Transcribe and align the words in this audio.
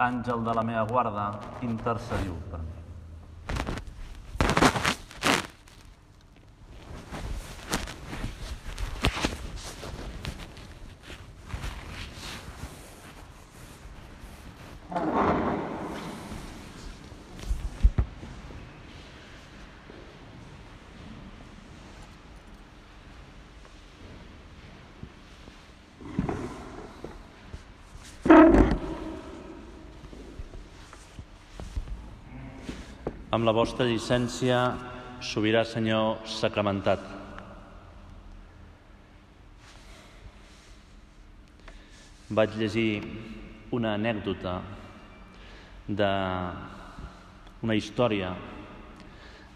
àngel 0.00 0.44
de 0.44 0.52
la 0.56 0.62
meva 0.62 0.84
guarda, 0.88 1.26
intercediu 1.60 2.36
per 2.50 2.60
mi. 2.64 2.70
Amb 33.30 33.46
la 33.46 33.52
vostra 33.54 33.84
llicència, 33.86 34.56
sobirà 35.22 35.60
Senyor 35.62 36.24
sacramentat. 36.26 36.98
Vaig 42.34 42.56
llegir 42.58 43.06
una 43.78 43.92
anècdota 43.94 44.56
d'una 45.86 46.58
història 47.78 48.34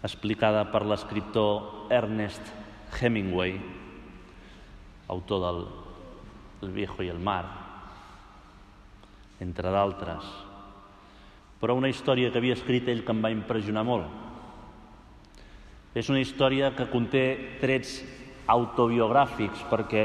explicada 0.07 0.63
per 0.71 0.85
l'escriptor 0.87 1.91
Ernest 1.99 2.55
Hemingway, 2.95 3.59
autor 5.11 5.47
del 5.49 5.63
El 6.63 6.71
viejo 6.79 7.03
i 7.03 7.11
el 7.11 7.19
mar, 7.19 7.43
entre 9.43 9.67
d'altres, 9.67 10.44
però 11.65 11.73
una 11.73 11.89
història 11.89 12.29
que 12.29 12.37
havia 12.37 12.53
escrit 12.53 12.85
ell 12.93 12.99
que 13.01 13.09
em 13.09 13.23
va 13.25 13.31
impressionar 13.33 13.81
molt. 13.81 14.05
És 15.97 16.11
una 16.13 16.19
història 16.21 16.67
que 16.77 16.85
conté 16.91 17.23
trets 17.57 17.95
autobiogràfics 18.53 19.63
perquè 19.71 20.03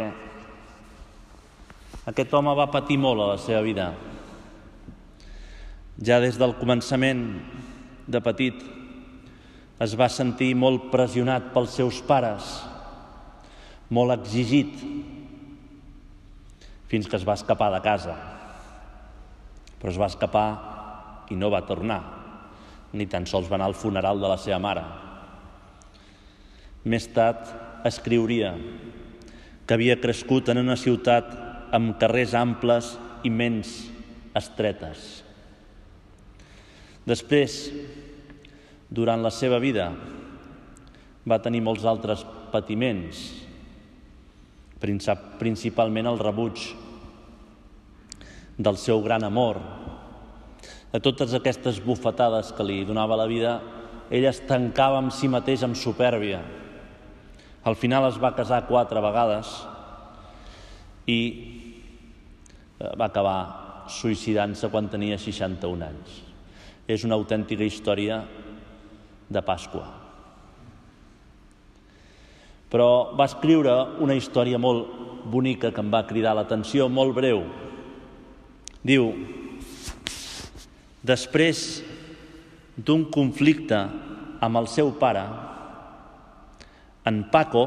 aquest 2.08 2.32
home 2.32 2.54
va 2.56 2.70
patir 2.72 2.96
molt 2.96 3.20
a 3.20 3.26
la 3.34 3.36
seva 3.44 3.60
vida. 3.66 3.90
Ja 6.00 6.16
des 6.24 6.40
del 6.40 6.56
començament 6.56 7.26
de 8.08 8.24
petit 8.24 8.64
es 9.84 9.98
va 10.00 10.08
sentir 10.08 10.54
molt 10.56 10.88
pressionat 10.88 11.52
pels 11.52 11.76
seus 11.76 12.00
pares, 12.08 12.48
molt 13.92 14.16
exigit, 14.16 14.80
fins 16.88 17.04
que 17.04 17.20
es 17.20 17.28
va 17.28 17.36
escapar 17.36 17.68
de 17.76 17.84
casa. 17.84 18.16
Però 19.76 19.92
es 19.92 20.00
va 20.00 20.08
escapar 20.08 20.69
i 21.30 21.38
no 21.38 21.50
va 21.50 21.64
tornar, 21.66 22.00
ni 22.92 23.06
tan 23.06 23.26
sols 23.26 23.48
va 23.50 23.56
anar 23.58 23.70
al 23.70 23.78
funeral 23.78 24.20
de 24.20 24.30
la 24.30 24.38
seva 24.40 24.58
mare. 24.62 24.82
Més 26.84 27.06
tard 27.14 27.86
escriuria 27.86 28.54
que 29.66 29.76
havia 29.76 30.00
crescut 30.00 30.48
en 30.50 30.62
una 30.64 30.76
ciutat 30.80 31.30
amb 31.76 31.94
carrers 32.00 32.34
amples 32.34 32.94
i 33.22 33.30
ments 33.30 33.74
estretes. 34.34 35.22
Després, 37.06 37.60
durant 38.90 39.22
la 39.22 39.30
seva 39.34 39.60
vida, 39.62 39.90
va 41.26 41.40
tenir 41.42 41.62
molts 41.62 41.86
altres 41.86 42.24
patiments, 42.50 43.20
principalment 44.80 46.08
el 46.10 46.18
rebuig 46.18 46.64
del 48.60 48.76
seu 48.80 49.00
gran 49.04 49.24
amor, 49.24 49.60
de 50.90 51.00
totes 51.00 51.34
aquestes 51.34 51.78
bufetades 51.82 52.50
que 52.56 52.66
li 52.66 52.82
donava 52.84 53.18
la 53.18 53.28
vida, 53.30 53.60
ell 54.10 54.26
es 54.26 54.42
tancava 54.48 54.98
amb 54.98 55.14
si 55.14 55.30
mateix 55.30 55.62
amb 55.62 55.78
supèrbia. 55.78 56.40
Al 57.62 57.76
final 57.78 58.08
es 58.08 58.18
va 58.18 58.34
casar 58.34 58.64
quatre 58.66 59.02
vegades 59.04 59.52
i 61.06 61.20
eh, 62.80 62.90
va 62.98 63.06
acabar 63.06 63.86
suïcidant-se 63.90 64.70
quan 64.72 64.90
tenia 64.90 65.18
61 65.18 65.86
anys. 65.86 66.20
És 66.90 67.04
una 67.06 67.14
autèntica 67.14 67.62
història 67.62 68.24
de 69.30 69.42
Pasqua. 69.46 69.86
Però 72.70 72.88
va 73.18 73.26
escriure 73.26 73.74
una 74.02 74.14
història 74.18 74.58
molt 74.58 74.98
bonica 75.30 75.70
que 75.74 75.82
em 75.82 75.90
va 75.90 76.06
cridar 76.06 76.34
l'atenció, 76.34 76.88
molt 76.88 77.14
breu. 77.14 77.44
Diu, 78.86 79.10
Després 81.00 81.80
d'un 82.76 83.06
conflicte 83.12 83.78
amb 84.40 84.60
el 84.60 84.68
seu 84.68 84.92
pare, 85.00 85.22
en 87.08 87.22
Paco 87.32 87.64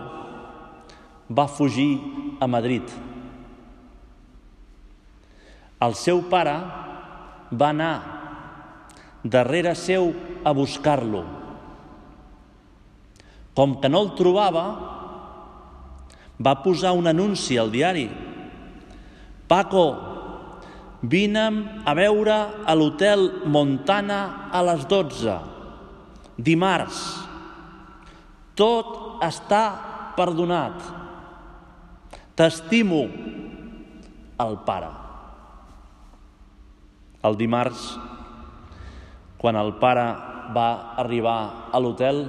va 1.34 1.48
fugir 1.50 1.98
a 2.40 2.48
Madrid. 2.48 2.86
El 5.82 5.98
seu 5.98 6.22
pare 6.30 6.54
va 7.52 7.70
anar 7.74 7.96
darrere 9.24 9.74
seu 9.76 10.12
a 10.44 10.52
buscar-lo. 10.54 11.24
Com 13.58 13.80
que 13.82 13.90
no 13.90 14.02
el 14.04 14.14
trobava, 14.18 14.66
va 16.38 16.56
posar 16.64 16.94
un 16.98 17.08
anunci 17.08 17.58
al 17.58 17.72
diari. 17.72 18.08
Paco, 19.48 20.13
Vine'm 21.04 21.84
a 21.84 21.94
veure 22.00 22.36
a 22.64 22.74
l'hotel 22.80 23.26
Montana 23.52 24.50
a 24.56 24.62
les 24.64 24.86
12, 24.88 25.34
dimarts. 26.40 27.00
Tot 28.56 29.20
està 29.26 29.64
perdonat. 30.16 30.80
T'estimo, 32.40 33.02
el 34.46 34.56
pare. 34.64 34.94
El 37.28 37.36
dimarts, 37.40 37.84
quan 39.44 39.60
el 39.60 39.76
pare 39.84 40.08
va 40.56 40.70
arribar 41.04 41.38
a 41.72 41.84
l'hotel, 41.84 42.24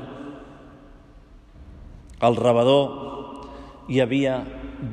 al 2.25 2.37
rebedor 2.43 2.85
hi 3.87 4.03
havia 4.03 4.37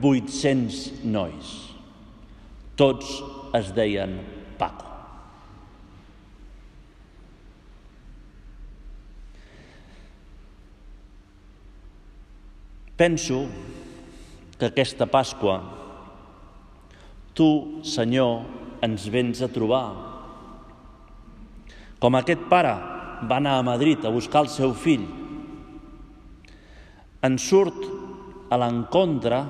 800 0.01 1.03
nois, 1.07 1.51
tots 2.77 3.40
es 3.53 3.73
deien 3.75 4.19
Paco. 4.57 4.87
Penso 12.95 13.47
que 14.59 14.69
aquesta 14.69 15.07
Pasqua 15.09 15.57
tu, 17.33 17.81
Senyor, 17.81 18.43
ens 18.85 19.07
vens 19.09 19.41
a 19.41 19.49
trobar. 19.49 19.87
Com 22.01 22.17
aquest 22.17 22.43
pare 22.49 22.73
va 23.25 23.37
anar 23.39 23.55
a 23.57 23.65
Madrid 23.65 24.05
a 24.05 24.13
buscar 24.13 24.43
el 24.45 24.51
seu 24.53 24.73
fill, 24.77 25.07
ens 27.25 27.45
surt 27.45 27.85
a 28.51 28.57
l'encontre 28.61 29.41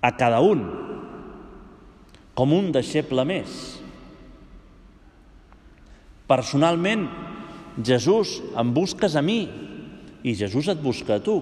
a 0.00 0.10
cada 0.16 0.40
un 0.44 0.87
com 2.38 2.54
un 2.54 2.70
deixeble 2.70 3.24
més. 3.26 3.54
Personalment, 6.30 7.08
Jesús 7.82 8.36
em 8.58 8.70
busques 8.76 9.16
a 9.18 9.22
mi 9.26 9.40
i 10.22 10.34
Jesús 10.38 10.68
et 10.70 10.78
busca 10.78 11.16
a 11.16 11.24
tu. 11.24 11.40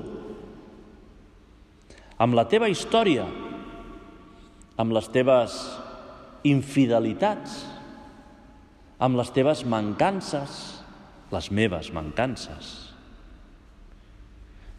Amb 2.17 2.37
la 2.39 2.47
teva 2.49 2.71
història, 2.73 3.27
amb 4.81 4.95
les 4.97 5.11
teves 5.13 5.57
infidelitats, 6.49 7.59
amb 8.97 9.21
les 9.21 9.33
teves 9.37 9.67
mancances, 9.69 10.55
les 11.35 11.51
meves 11.53 11.91
mancances. 11.93 12.71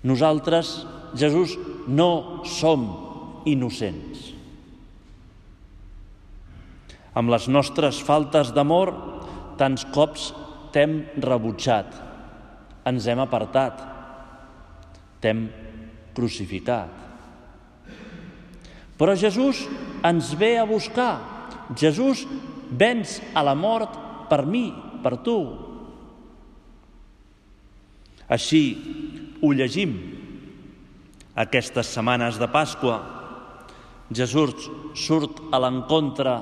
Nosaltres, 0.07 0.79
Jesús, 1.19 1.53
no 1.85 2.41
som 2.47 2.87
innocents 3.45 4.36
amb 7.17 7.33
les 7.33 7.47
nostres 7.49 7.97
faltes 8.05 8.51
d'amor, 8.53 8.91
tants 9.57 9.87
cops 9.93 10.29
t'hem 10.75 10.99
rebutjat, 11.23 11.89
ens 12.85 13.07
hem 13.09 13.21
apartat, 13.23 13.81
t'hem 15.23 15.47
crucificat. 16.13 16.93
Però 18.97 19.13
Jesús 19.17 19.63
ens 20.05 20.33
ve 20.37 20.55
a 20.57 20.65
buscar. 20.65 21.13
Jesús 21.77 22.23
vens 22.69 23.19
a 23.33 23.43
la 23.45 23.53
mort 23.53 23.93
per 24.29 24.43
mi, 24.45 24.71
per 25.03 25.17
tu. 25.25 25.37
Així 28.27 28.61
ho 29.41 29.53
llegim 29.53 29.93
aquestes 31.37 31.93
setmanes 31.93 32.39
de 32.41 32.49
Pasqua. 32.49 32.97
Jesús 34.09 34.69
surt 34.97 35.43
a 35.53 35.61
l'encontre 35.61 36.33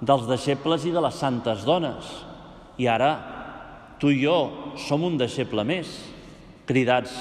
dels 0.00 0.26
deixebles 0.28 0.84
i 0.84 0.92
de 0.92 1.02
les 1.02 1.16
santes 1.16 1.64
dones. 1.66 2.08
I 2.76 2.88
ara 2.92 3.10
tu 4.00 4.10
i 4.12 4.20
jo 4.20 4.74
som 4.80 5.04
un 5.06 5.16
deixeble 5.16 5.64
més, 5.64 5.88
cridats 6.68 7.14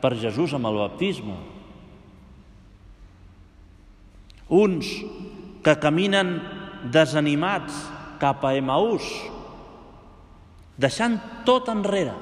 per 0.00 0.14
Jesús 0.16 0.54
amb 0.56 0.70
el 0.70 0.78
baptisme. 0.80 1.36
Uns 4.48 4.88
que 5.64 5.74
caminen 5.82 6.38
desanimats 6.88 7.76
cap 8.22 8.44
a 8.46 8.54
Emaús, 8.56 9.04
deixant 10.80 11.18
tot 11.44 11.68
enrere, 11.68 12.14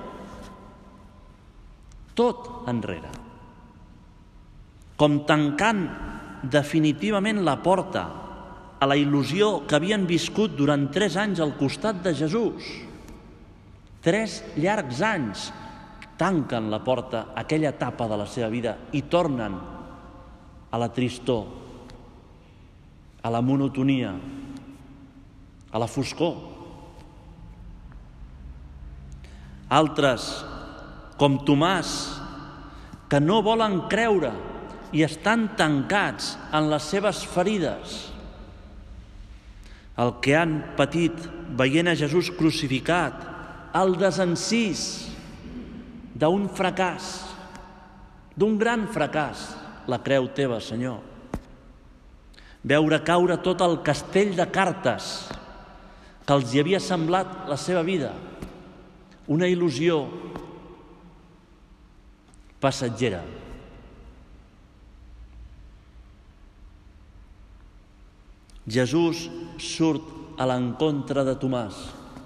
tot 2.16 2.66
enrere, 2.72 3.12
com 4.96 5.20
tancant 5.28 5.86
definitivament 6.42 7.44
la 7.44 7.58
porta 7.62 8.06
a 8.78 8.86
la 8.88 8.96
il·lusió 8.98 9.62
que 9.68 9.76
havien 9.78 10.04
viscut 10.08 10.56
durant 10.56 10.88
tres 10.92 11.16
anys 11.16 11.40
al 11.40 11.54
costat 11.56 12.02
de 12.04 12.12
Jesús. 12.16 12.66
Tres 14.04 14.42
llargs 14.60 15.00
anys 15.02 15.50
tanquen 16.16 16.70
la 16.72 16.82
porta 16.84 17.28
a 17.32 17.44
aquella 17.44 17.72
etapa 17.74 18.08
de 18.08 18.18
la 18.20 18.26
seva 18.28 18.48
vida 18.52 18.76
i 18.92 19.02
tornen 19.10 19.56
a 20.70 20.78
la 20.78 20.88
tristor, 20.92 21.46
a 23.22 23.30
la 23.32 23.40
monotonia, 23.40 24.12
a 25.72 25.78
la 25.78 25.88
foscor. 25.88 26.36
Altres, 29.76 30.28
com 31.18 31.40
Tomàs, 31.44 31.90
que 33.10 33.20
no 33.20 33.40
volen 33.42 33.86
creure 33.90 34.32
i 34.94 35.02
estan 35.02 35.48
tancats 35.58 36.36
en 36.54 36.70
les 36.70 36.86
seves 36.86 37.24
ferides. 37.26 37.96
El 39.96 40.12
que 40.20 40.34
han 40.36 40.58
patit 40.76 41.14
veient 41.56 41.88
a 41.88 41.96
Jesús 41.96 42.28
crucificat, 42.36 43.22
el 43.76 43.96
desencís 44.00 44.82
d'un 46.16 46.46
fracàs, 46.52 47.08
d'un 48.36 48.58
gran 48.60 48.86
fracàs, 48.92 49.48
la 49.88 50.00
creu 50.04 50.28
teva, 50.36 50.60
Senyor. 50.60 51.00
Veure 52.66 53.00
caure 53.06 53.38
tot 53.40 53.62
el 53.64 53.78
castell 53.86 54.34
de 54.36 54.46
cartes 54.52 55.28
que 56.26 56.34
els 56.34 56.52
hi 56.52 56.60
havia 56.60 56.80
semblat 56.82 57.46
la 57.48 57.56
seva 57.60 57.84
vida, 57.86 58.10
una 59.30 59.46
il·lusió 59.48 60.00
passatgera. 62.60 63.22
Jesús 68.66 69.28
surt 69.62 70.02
a 70.36 70.46
l'encontre 70.50 71.22
de 71.24 71.36
Tomàs. 71.38 71.76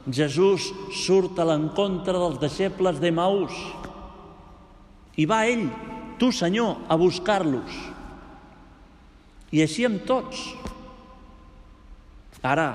Jesús 0.09 0.71
surt 0.97 1.39
a 1.39 1.45
l'encontre 1.45 2.17
dels 2.17 2.41
deixebles 2.41 2.99
d'Emaús. 3.03 3.53
I 5.21 5.27
va 5.29 5.45
ell, 5.47 5.69
tu 6.19 6.33
Senyor, 6.33 6.81
a 6.89 6.97
buscar-los. 6.97 7.77
I 9.53 9.61
així 9.67 9.85
amb 9.85 10.07
tots. 10.09 10.41
Ara, 12.41 12.71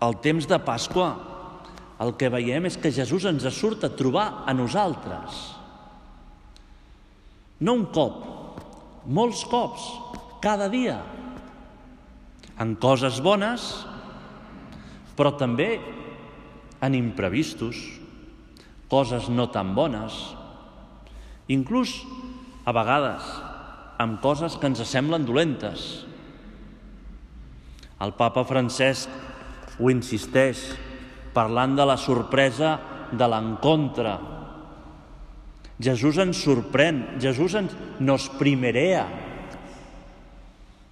al 0.00 0.16
temps 0.24 0.48
de 0.48 0.56
Pasqua, 0.64 1.12
el 2.02 2.16
que 2.18 2.32
veiem 2.32 2.64
és 2.66 2.78
que 2.80 2.94
Jesús 2.94 3.26
ens 3.28 3.44
surt 3.54 3.84
a 3.84 3.92
trobar 3.92 4.42
a 4.48 4.54
nosaltres. 4.56 5.42
No 7.62 7.76
un 7.76 7.84
cop, 7.94 8.24
molts 9.06 9.44
cops, 9.46 9.84
cada 10.42 10.66
dia, 10.72 10.96
en 12.62 12.76
coses 12.78 13.18
bones, 13.24 13.64
però 15.18 15.34
també 15.38 15.80
en 16.82 16.94
imprevistos, 16.94 17.78
coses 18.90 19.28
no 19.32 19.48
tan 19.50 19.72
bones, 19.74 20.14
inclús 21.50 21.96
a 22.64 22.74
vegades 22.76 23.26
amb 24.02 24.20
coses 24.22 24.56
que 24.58 24.70
ens 24.70 24.82
semblen 24.88 25.26
dolentes. 25.26 26.04
El 28.02 28.14
papa 28.18 28.44
Francesc 28.46 29.10
ho 29.78 29.90
insisteix 29.90 30.64
parlant 31.34 31.76
de 31.78 31.86
la 31.88 31.96
sorpresa 31.96 32.76
de 33.12 33.28
l'encontre. 33.30 34.16
Jesús 35.82 36.18
ens 36.22 36.42
sorprèn, 36.44 37.02
Jesús 37.22 37.54
ens 37.58 37.74
nos 38.02 38.28
primerea, 38.38 39.06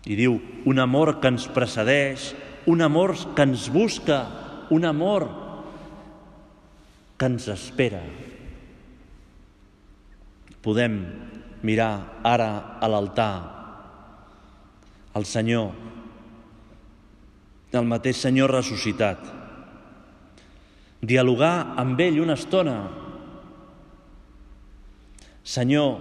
i 0.08 0.16
diu, 0.16 0.38
un 0.64 0.80
amor 0.80 1.18
que 1.20 1.28
ens 1.28 1.46
precedeix, 1.52 2.30
un 2.70 2.80
amor 2.84 3.16
que 3.36 3.44
ens 3.44 3.68
busca, 3.72 4.20
un 4.70 4.86
amor 4.88 5.26
que 7.18 7.28
ens 7.28 7.48
espera. 7.52 8.00
Podem 10.64 11.00
mirar 11.66 12.20
ara 12.24 12.50
a 12.80 12.88
l'altar 12.88 13.32
el 15.16 15.26
Senyor, 15.26 15.72
el 17.72 17.86
mateix 17.88 18.20
Senyor 18.22 18.52
ressuscitat, 18.54 19.20
dialogar 21.00 21.74
amb 21.80 22.00
ell 22.00 22.20
una 22.22 22.36
estona. 22.38 22.76
Senyor, 25.42 25.96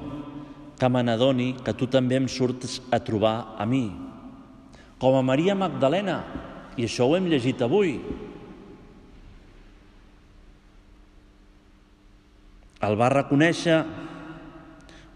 que 0.79 0.89
me 0.89 1.03
n'adoni 1.03 1.53
que 1.63 1.75
tu 1.75 1.89
també 1.91 2.17
em 2.19 2.27
surts 2.31 2.79
a 2.91 3.01
trobar 3.03 3.55
a 3.59 3.65
mi. 3.67 3.89
Com 4.99 5.15
a 5.15 5.23
Maria 5.23 5.55
Magdalena, 5.55 6.19
i 6.79 6.87
això 6.87 7.07
ho 7.07 7.15
hem 7.17 7.27
llegit 7.27 7.61
avui. 7.61 7.97
El 12.79 12.95
va 12.95 13.11
reconèixer 13.11 13.81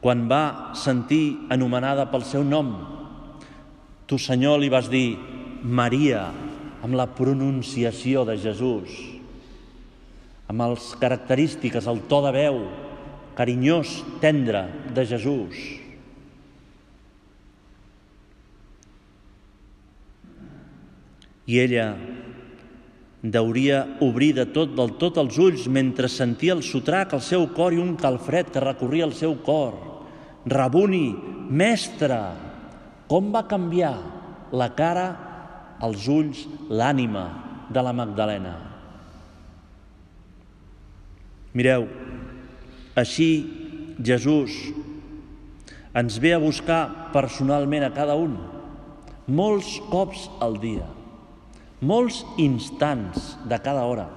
quan 0.04 0.26
va 0.28 0.76
sentir 0.76 1.48
anomenada 1.56 2.10
pel 2.12 2.26
seu 2.28 2.44
nom. 2.44 2.74
Tu, 4.04 4.20
Senyor, 4.20 4.60
li 4.60 4.68
vas 4.68 4.90
dir 4.92 5.16
Maria, 5.64 6.28
amb 6.84 7.00
la 7.00 7.08
pronunciació 7.16 8.26
de 8.28 8.36
Jesús, 8.36 8.92
amb 10.52 10.66
les 10.68 10.90
característiques, 11.00 11.88
el 11.88 12.04
to 12.12 12.20
de 12.26 12.34
veu, 12.36 12.58
carinyós, 13.38 14.02
tendre 14.22 14.68
de 14.94 15.06
Jesús. 15.06 15.58
I 21.46 21.60
ella 21.60 21.88
deuria 23.24 23.98
obrir 24.04 24.34
de 24.36 24.46
tot 24.52 24.76
del 24.76 24.96
tot 25.00 25.18
els 25.20 25.38
ulls 25.40 25.68
mentre 25.72 26.12
sentia 26.12 26.56
el 26.56 26.64
sotrac 26.64 27.16
al 27.16 27.24
seu 27.24 27.48
cor 27.56 27.76
i 27.76 27.80
un 27.80 27.96
calfred 28.00 28.52
que 28.52 28.64
recorria 28.64 29.08
el 29.08 29.16
seu 29.16 29.36
cor. 29.44 29.76
Rabuni, 30.48 31.16
mestre, 31.50 32.20
com 33.08 33.32
va 33.32 33.48
canviar 33.48 33.96
la 34.52 34.70
cara, 34.76 35.08
els 35.84 36.08
ulls, 36.08 36.44
l'ànima 36.70 37.26
de 37.72 37.84
la 37.84 37.94
Magdalena. 37.96 38.54
Mireu, 41.54 41.88
així, 43.00 43.30
Jesús 44.04 44.54
ens 45.94 46.18
ve 46.18 46.34
a 46.34 46.42
buscar 46.42 47.12
personalment 47.14 47.86
a 47.86 47.94
cada 47.94 48.16
un, 48.18 48.36
molts 49.30 49.78
cops 49.92 50.26
al 50.42 50.58
dia, 50.62 50.88
molts 51.82 52.24
instants 52.42 53.36
de 53.50 53.60
cada 53.62 53.86
hora. 53.86 54.08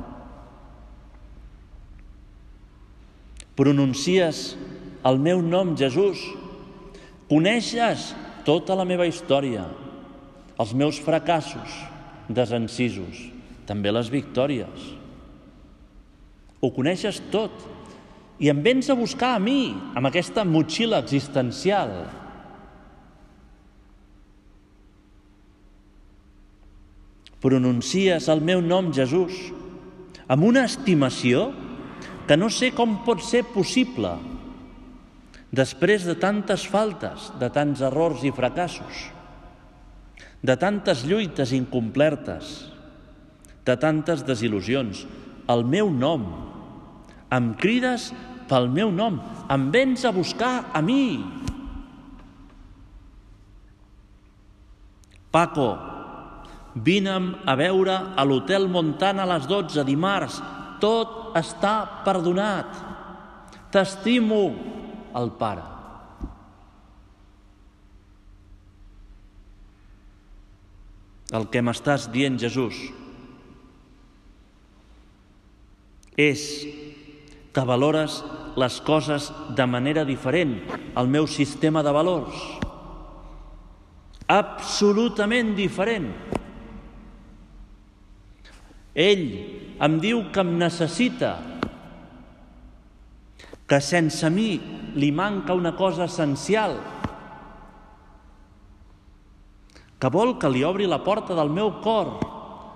Pronuncies 3.57 4.57
el 5.07 5.21
meu 5.23 5.41
nom, 5.43 5.77
Jesús. 5.79 6.21
Coneixes 7.31 8.11
tota 8.47 8.77
la 8.79 8.87
meva 8.87 9.07
història, 9.09 9.65
els 10.61 10.73
meus 10.75 10.99
fracassos, 11.03 11.73
desencisos, 12.29 13.25
també 13.67 13.93
les 13.93 14.11
victòries. 14.13 14.93
Ho 16.63 16.71
coneixes 16.75 17.21
tot 17.33 17.67
i 18.39 18.51
em 18.53 18.61
vens 18.63 18.91
a 18.91 18.97
buscar 18.99 19.35
a 19.37 19.41
mi, 19.41 19.73
amb 19.97 20.09
aquesta 20.09 20.45
motxilla 20.45 21.01
existencial. 21.01 21.93
Pronuncies 27.41 28.29
el 28.33 28.43
meu 28.45 28.61
nom, 28.65 28.93
Jesús, 28.93 29.37
amb 30.29 30.45
una 30.45 30.65
estimació 30.67 31.51
que 32.27 32.37
no 32.37 32.51
sé 32.51 32.73
com 32.75 32.99
pot 33.07 33.23
ser 33.23 33.45
possible 33.55 34.17
després 35.57 36.05
de 36.05 36.17
tantes 36.19 36.67
faltes, 36.69 37.31
de 37.41 37.49
tants 37.55 37.81
errors 37.87 38.25
i 38.27 38.33
fracassos, 38.35 39.07
de 40.43 40.57
tantes 40.61 41.05
lluites 41.07 41.55
incomplertes, 41.57 42.57
de 43.67 43.77
tantes 43.81 44.25
desil·lusions. 44.27 45.07
El 45.49 45.63
meu 45.65 45.89
nom, 45.91 46.27
em 47.33 47.53
crides 47.59 48.11
pel 48.47 48.69
meu 48.71 48.93
nom, 48.95 49.19
em 49.51 49.71
vens 49.71 50.05
a 50.05 50.13
buscar 50.15 50.71
a 50.73 50.83
mi. 50.83 51.25
Paco, 55.35 55.69
vine'm 56.77 57.33
a 57.45 57.57
veure 57.59 57.97
a 58.17 58.25
l'Hotel 58.25 58.69
Montana 58.73 59.25
a 59.25 59.31
les 59.35 59.49
12 59.51 59.85
dimarts. 59.85 60.41
Tot 60.81 61.37
està 61.37 62.03
perdonat. 62.05 62.71
T'estimo, 63.73 64.43
el 65.17 65.33
Pare. 65.41 65.65
El 71.37 71.49
que 71.51 71.61
m'estàs 71.65 72.07
dient, 72.15 72.37
Jesús, 72.39 72.79
és 76.17 76.43
que 77.57 77.65
valores 77.65 78.21
les 78.61 78.75
coses 78.85 79.31
de 79.57 79.65
manera 79.65 80.03
diferent 80.05 80.59
al 80.93 81.09
meu 81.09 81.25
sistema 81.25 81.81
de 81.81 81.93
valors. 81.97 82.37
Absolutament 84.29 85.55
diferent. 85.57 86.11
Ell 88.93 89.25
em 89.89 89.97
diu 90.05 90.27
que 90.35 90.45
em 90.45 90.53
necessita, 90.61 91.33
que 93.65 93.81
sense 93.81 94.29
mi 94.29 94.51
li 95.01 95.09
manca 95.09 95.57
una 95.57 95.73
cosa 95.81 96.05
essencial, 96.05 96.77
que 99.97 100.13
vol 100.13 100.37
que 100.37 100.53
li 100.53 100.61
obri 100.65 100.85
la 100.85 101.01
porta 101.01 101.33
del 101.33 101.49
meu 101.49 101.79
cor, 101.81 102.19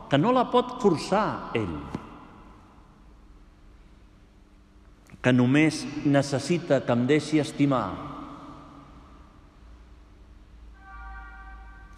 que 0.09 0.17
no 0.17 0.33
la 0.33 0.49
pot 0.49 0.79
forçar 0.81 1.53
ell, 1.53 2.00
que 5.21 5.33
només 5.37 5.83
necessita 6.05 6.81
que 6.85 6.97
em 6.97 7.05
deixi 7.09 7.41
estimar. 7.43 7.89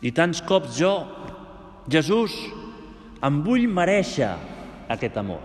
I 0.03 0.11
tants 0.11 0.43
cops 0.43 0.75
jo, 0.81 0.93
Jesús, 1.87 2.35
em 3.23 3.39
vull 3.47 3.69
mereixer 3.71 4.33
aquest 4.91 5.19
amor. 5.23 5.45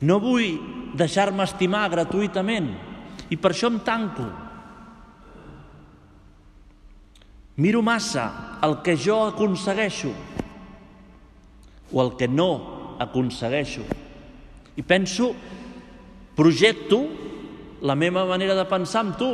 No 0.00 0.16
vull 0.22 0.56
deixar-me 0.96 1.44
estimar 1.44 1.90
gratuïtament 1.92 2.70
i 3.28 3.36
per 3.36 3.52
això 3.52 3.68
em 3.68 3.76
tanco. 3.84 4.24
Miro 7.60 7.82
massa 7.84 8.30
el 8.64 8.78
que 8.80 8.96
jo 8.96 9.18
aconsegueixo 9.26 10.14
o 11.92 12.00
el 12.00 12.16
que 12.16 12.28
no 12.28 12.96
aconsegueixo. 13.02 13.84
I 14.80 14.82
penso, 14.82 15.34
projecto 16.32 17.04
la 17.84 17.94
meva 17.94 18.24
manera 18.24 18.56
de 18.56 18.64
pensar 18.64 19.04
amb 19.04 19.16
tu. 19.20 19.30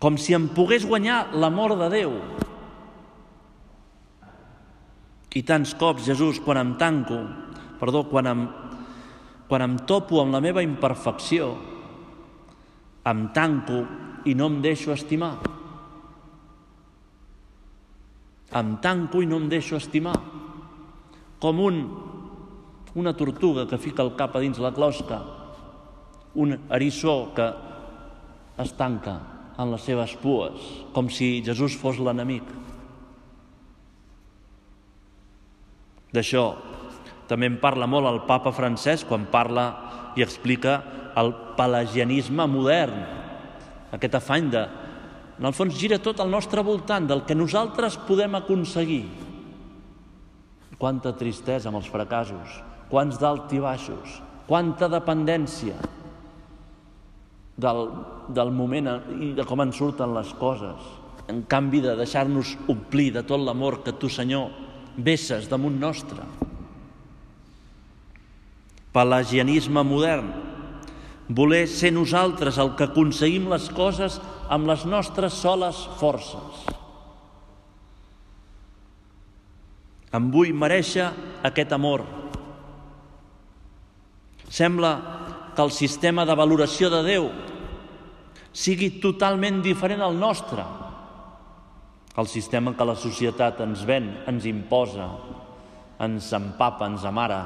Com 0.00 0.16
si 0.16 0.32
em 0.36 0.46
pogués 0.56 0.86
guanyar 0.88 1.26
l'amor 1.36 1.74
de 1.76 1.88
Déu. 1.92 2.14
I 5.36 5.42
tants 5.44 5.74
cops, 5.76 6.06
Jesús, 6.08 6.40
quan 6.40 6.62
em 6.62 6.72
tanco, 6.80 7.18
perdó, 7.76 8.06
quan 8.08 8.30
em, 8.30 8.46
quan 9.50 9.64
em 9.66 9.76
topo 9.84 10.22
amb 10.22 10.32
la 10.32 10.40
meva 10.40 10.64
imperfecció, 10.64 11.50
em 13.04 13.26
tanco 13.36 13.82
i 14.24 14.32
no 14.34 14.48
em 14.48 14.62
deixo 14.64 14.94
estimar. 14.96 15.34
Em 18.56 18.72
tanco 18.80 19.20
i 19.20 19.28
no 19.28 19.36
em 19.42 19.52
deixo 19.52 19.76
estimar. 19.76 20.16
Com 21.46 21.60
un, 21.62 21.76
una 22.98 23.12
tortuga 23.14 23.68
que 23.70 23.78
fica 23.78 24.02
el 24.02 24.16
cap 24.18 24.34
a 24.34 24.40
dins 24.42 24.58
la 24.58 24.72
closca, 24.74 25.20
un 26.34 26.56
eriçó 26.74 27.12
que 27.36 27.44
es 28.64 28.72
tanca 28.74 29.12
en 29.54 29.70
les 29.70 29.84
seves 29.86 30.16
pues, 30.18 30.64
com 30.96 31.06
si 31.06 31.44
Jesús 31.46 31.76
fos 31.78 32.00
l'enemic. 32.02 32.48
D'això 36.16 36.42
també 37.30 37.46
en 37.46 37.60
parla 37.62 37.86
molt 37.86 38.10
el 38.10 38.24
papa 38.26 38.50
francès 38.50 39.06
quan 39.06 39.28
parla 39.30 39.68
i 40.18 40.26
explica 40.26 40.80
el 41.14 41.30
pelagianisme 41.54 42.48
modern, 42.50 42.98
aquest 43.94 44.18
afany 44.18 44.50
de... 44.50 44.64
En 45.36 45.46
el 45.46 45.54
fons 45.54 45.78
gira 45.78 46.00
tot 46.02 46.18
al 46.18 46.32
nostre 46.32 46.66
voltant 46.66 47.06
del 47.06 47.22
que 47.22 47.38
nosaltres 47.38 48.00
podem 48.08 48.34
aconseguir. 48.34 49.04
Quanta 50.78 51.14
tristesa 51.16 51.70
amb 51.70 51.80
els 51.80 51.88
fracassos, 51.88 52.60
quants 52.90 53.18
d'alt 53.20 53.52
i 53.56 53.60
baixos, 53.62 54.20
quanta 54.46 54.88
dependència 54.92 55.76
del, 57.56 57.82
del 58.36 58.52
moment 58.52 58.92
i 59.16 59.32
de 59.36 59.46
com 59.48 59.64
en 59.64 59.72
surten 59.74 60.12
les 60.14 60.32
coses, 60.38 60.92
en 61.32 61.42
canvi 61.50 61.80
de 61.82 61.96
deixar-nos 61.98 62.54
omplir 62.70 63.10
de 63.16 63.24
tot 63.26 63.42
l'amor 63.42 63.80
que 63.86 63.96
tu, 63.96 64.10
Senyor, 64.12 64.52
vesses 64.96 65.48
damunt 65.50 65.80
nostre. 65.80 66.22
Pelagianisme 68.94 69.82
modern, 69.84 70.30
voler 71.28 71.66
ser 71.68 71.90
nosaltres 71.92 72.60
el 72.62 72.76
que 72.78 72.86
aconseguim 72.86 73.50
les 73.50 73.68
coses 73.74 74.20
amb 74.48 74.68
les 74.70 74.86
nostres 74.86 75.34
soles 75.42 75.82
forces. 76.00 76.75
Em 80.14 80.30
vull 80.30 80.54
mereixer 80.54 81.08
aquest 81.46 81.72
amor. 81.74 82.04
Sembla 84.46 84.92
que 85.56 85.62
el 85.64 85.72
sistema 85.74 86.24
de 86.28 86.36
valoració 86.38 86.90
de 86.92 87.02
Déu 87.06 87.30
sigui 88.56 89.00
totalment 89.02 89.58
diferent 89.64 90.04
al 90.04 90.14
nostre 90.16 90.64
el 92.16 92.28
sistema 92.32 92.72
que 92.72 92.84
la 92.88 92.96
societat 92.96 93.60
ens 93.60 93.82
ven, 93.84 94.08
ens 94.28 94.46
imposa, 94.48 95.10
ens 96.00 96.30
empapa, 96.36 96.88
ens 96.88 97.04
amara. 97.04 97.40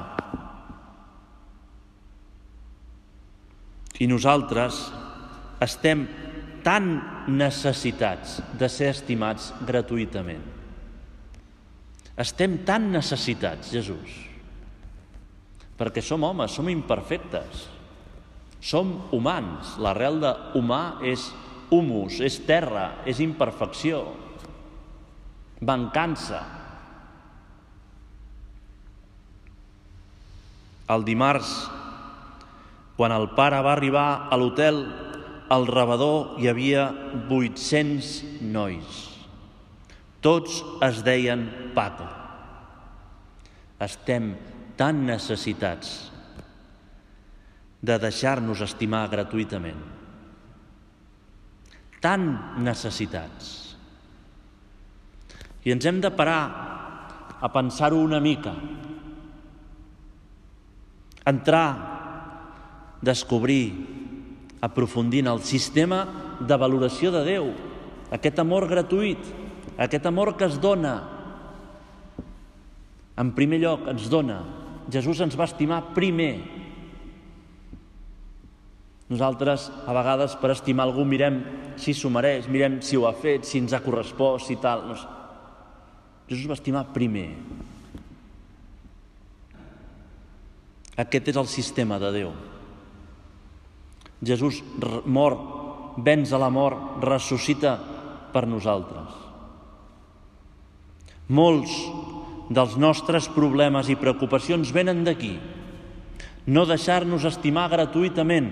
I 3.98 4.06
nosaltres 4.06 4.78
estem 5.66 6.06
tan 6.64 6.92
necessitats 7.34 8.38
de 8.60 8.70
ser 8.70 8.92
estimats 8.94 9.50
gratuïtament. 9.66 10.59
Estem 12.20 12.58
tan 12.68 12.90
necessitats, 12.92 13.70
Jesús, 13.72 14.16
perquè 15.80 16.02
som 16.04 16.24
homes, 16.26 16.52
som 16.52 16.68
imperfectes, 16.68 17.68
som 18.60 18.92
humans. 19.16 19.78
L'arrel 19.80 20.20
de 20.20 20.32
humà 20.58 21.00
és 21.08 21.30
humus, 21.72 22.20
és 22.20 22.36
terra, 22.44 22.90
és 23.08 23.22
imperfecció 23.24 24.04
mancança. 25.60 26.40
El 30.90 31.04
dimarts, 31.06 31.52
quan 32.96 33.14
el 33.14 33.28
pare 33.36 33.60
va 33.62 33.76
arribar 33.76 34.08
a 34.32 34.38
l'hotel, 34.40 34.82
al 35.50 35.66
rebedor 35.68 36.40
hi 36.40 36.50
havia 36.50 36.88
800 37.28 38.10
nois. 38.40 39.09
Tots 40.20 40.60
es 40.84 41.00
deien 41.04 41.72
Paco. 41.74 42.06
Estem 43.80 44.34
tan 44.76 45.06
necessitats 45.08 46.10
de 47.80 47.96
deixar-nos 48.00 48.60
estimar 48.60 49.06
gratuïtament. 49.08 49.80
Tan 52.00 52.26
necessitats. 52.60 53.48
I 55.64 55.72
ens 55.72 55.84
hem 55.88 56.00
de 56.00 56.12
parar 56.12 56.42
a 57.40 57.48
pensar-ho 57.52 58.00
una 58.00 58.20
mica. 58.20 58.52
Entrar, 61.28 61.68
descobrir, 63.00 63.64
aprofundir 64.60 65.24
en 65.24 65.32
el 65.32 65.42
sistema 65.44 66.04
de 66.40 66.56
valoració 66.56 67.12
de 67.12 67.24
Déu, 67.24 67.52
aquest 68.12 68.40
amor 68.40 68.66
gratuït, 68.68 69.20
aquest 69.80 70.06
amor 70.06 70.34
que 70.36 70.44
es 70.44 70.58
dona. 70.60 70.94
En 73.20 73.32
primer 73.36 73.60
lloc, 73.62 73.86
ens 73.88 74.08
dona. 74.12 74.42
Jesús 74.92 75.22
ens 75.24 75.36
va 75.38 75.46
estimar 75.48 75.94
primer. 75.96 76.34
Nosaltres, 79.10 79.70
a 79.88 79.94
vegades, 79.96 80.36
per 80.38 80.52
estimar 80.54 80.86
algú, 80.86 81.06
mirem 81.08 81.40
si 81.80 81.94
s'ho 81.96 82.10
mereix, 82.12 82.46
mirem 82.52 82.78
si 82.84 82.98
ho 82.98 83.08
ha 83.08 83.14
fet, 83.16 83.48
si 83.48 83.58
ens 83.58 83.72
ha 83.74 83.82
correspost, 83.82 84.46
si 84.46 84.58
tal. 84.60 84.84
No. 84.90 84.98
Jesús 86.28 86.46
va 86.46 86.58
estimar 86.58 86.84
primer. 86.94 87.30
Aquest 91.00 91.32
és 91.32 91.40
el 91.40 91.48
sistema 91.48 91.98
de 92.02 92.12
Déu. 92.14 92.34
Jesús 94.20 94.60
mor, 95.08 95.38
venç 96.04 96.34
a 96.36 96.38
la 96.38 96.52
mort, 96.52 97.00
ressuscita 97.02 97.78
per 98.34 98.44
nosaltres. 98.46 99.19
Molts 101.30 101.72
dels 102.50 102.74
nostres 102.74 103.28
problemes 103.30 103.88
i 103.88 103.98
preocupacions 103.98 104.72
venen 104.74 105.04
d'aquí. 105.06 105.36
No 106.50 106.66
deixar-nos 106.66 107.24
estimar 107.28 107.68
gratuïtament, 107.70 108.50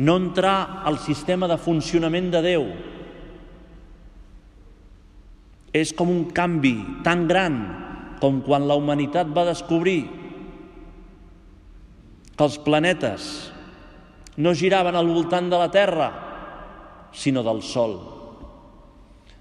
no 0.00 0.16
entrar 0.18 0.82
al 0.88 0.98
sistema 0.98 1.46
de 1.46 1.58
funcionament 1.60 2.30
de 2.34 2.42
Déu. 2.42 2.66
És 5.70 5.94
com 5.94 6.10
un 6.10 6.24
canvi 6.34 6.74
tan 7.06 7.28
gran 7.30 7.60
com 8.20 8.40
quan 8.42 8.66
la 8.66 8.74
humanitat 8.74 9.30
va 9.30 9.46
descobrir 9.46 10.00
que 12.34 12.46
els 12.48 12.58
planetes 12.64 13.52
no 14.40 14.56
giraven 14.56 14.96
al 14.96 15.06
voltant 15.12 15.50
de 15.52 15.58
la 15.60 15.70
Terra, 15.70 16.08
sinó 17.12 17.44
del 17.46 17.62
Sol. 17.62 18.19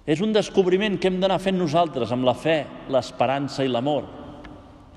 És 0.10 0.24
un 0.26 0.32
descobriment 0.34 0.96
que 0.98 1.06
hem 1.12 1.20
d'anar 1.22 1.38
fent 1.38 1.60
nosaltres 1.60 2.10
amb 2.16 2.26
la 2.26 2.34
fe, 2.34 2.64
l'esperança 2.90 3.62
i 3.62 3.70
l'amor, 3.70 4.08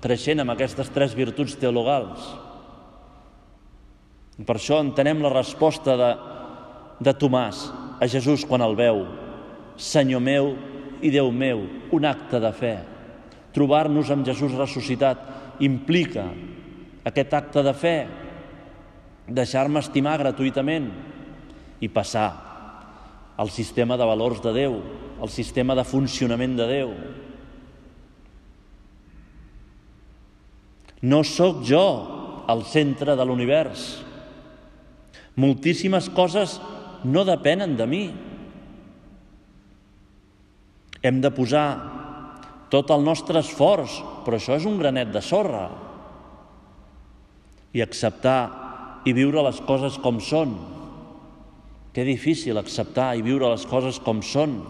creixent 0.00 0.40
amb 0.40 0.54
aquestes 0.54 0.88
tres 0.94 1.12
virtuts 1.12 1.58
teologals. 1.60 2.30
I 4.40 4.46
per 4.48 4.56
això 4.56 4.78
entenem 4.80 5.20
la 5.20 5.32
resposta 5.34 5.98
de, 6.00 6.08
de 7.04 7.12
Tomàs 7.20 7.66
a 8.00 8.08
Jesús 8.08 8.46
quan 8.48 8.64
el 8.64 8.72
veu. 8.78 9.02
Senyor 9.76 10.22
meu 10.24 10.54
i 11.04 11.10
Déu 11.12 11.28
meu, 11.28 11.66
un 11.92 12.06
acte 12.08 12.40
de 12.40 12.52
fe. 12.56 12.72
Trobar-nos 13.52 14.08
amb 14.14 14.24
Jesús 14.24 14.54
ressuscitat 14.56 15.60
implica 15.60 16.24
aquest 17.04 17.36
acte 17.36 17.66
de 17.66 17.74
fe, 17.76 17.96
deixar-me 19.28 19.84
estimar 19.84 20.16
gratuïtament 20.22 20.88
i 21.84 21.90
passar 21.92 22.51
al 23.42 23.50
sistema 23.50 23.96
de 23.98 24.06
valors 24.06 24.38
de 24.38 24.52
Déu, 24.54 24.76
al 25.18 25.30
sistema 25.34 25.74
de 25.74 25.82
funcionament 25.82 26.54
de 26.54 26.66
Déu. 26.70 26.90
No 31.02 31.24
sóc 31.26 31.64
jo 31.66 31.82
el 32.52 32.62
centre 32.70 33.16
de 33.18 33.26
l'univers. 33.26 33.88
Moltíssimes 35.34 36.06
coses 36.14 36.60
no 37.02 37.24
depenen 37.26 37.74
de 37.74 37.86
mi. 37.90 38.02
Hem 41.02 41.18
de 41.18 41.32
posar 41.34 41.66
tot 42.70 42.92
el 42.94 43.02
nostre 43.02 43.42
esforç, 43.42 43.98
però 44.22 44.38
això 44.38 44.54
és 44.54 44.68
un 44.70 44.78
granet 44.78 45.10
de 45.10 45.24
sorra. 45.24 45.64
I 47.74 47.82
acceptar 47.82 49.02
i 49.02 49.16
viure 49.16 49.42
les 49.42 49.58
coses 49.66 49.98
com 49.98 50.22
són, 50.22 50.54
que 51.92 52.04
difícil 52.08 52.56
acceptar 52.56 53.12
i 53.16 53.24
viure 53.24 53.50
les 53.52 53.66
coses 53.68 54.00
com 54.00 54.22
són. 54.24 54.60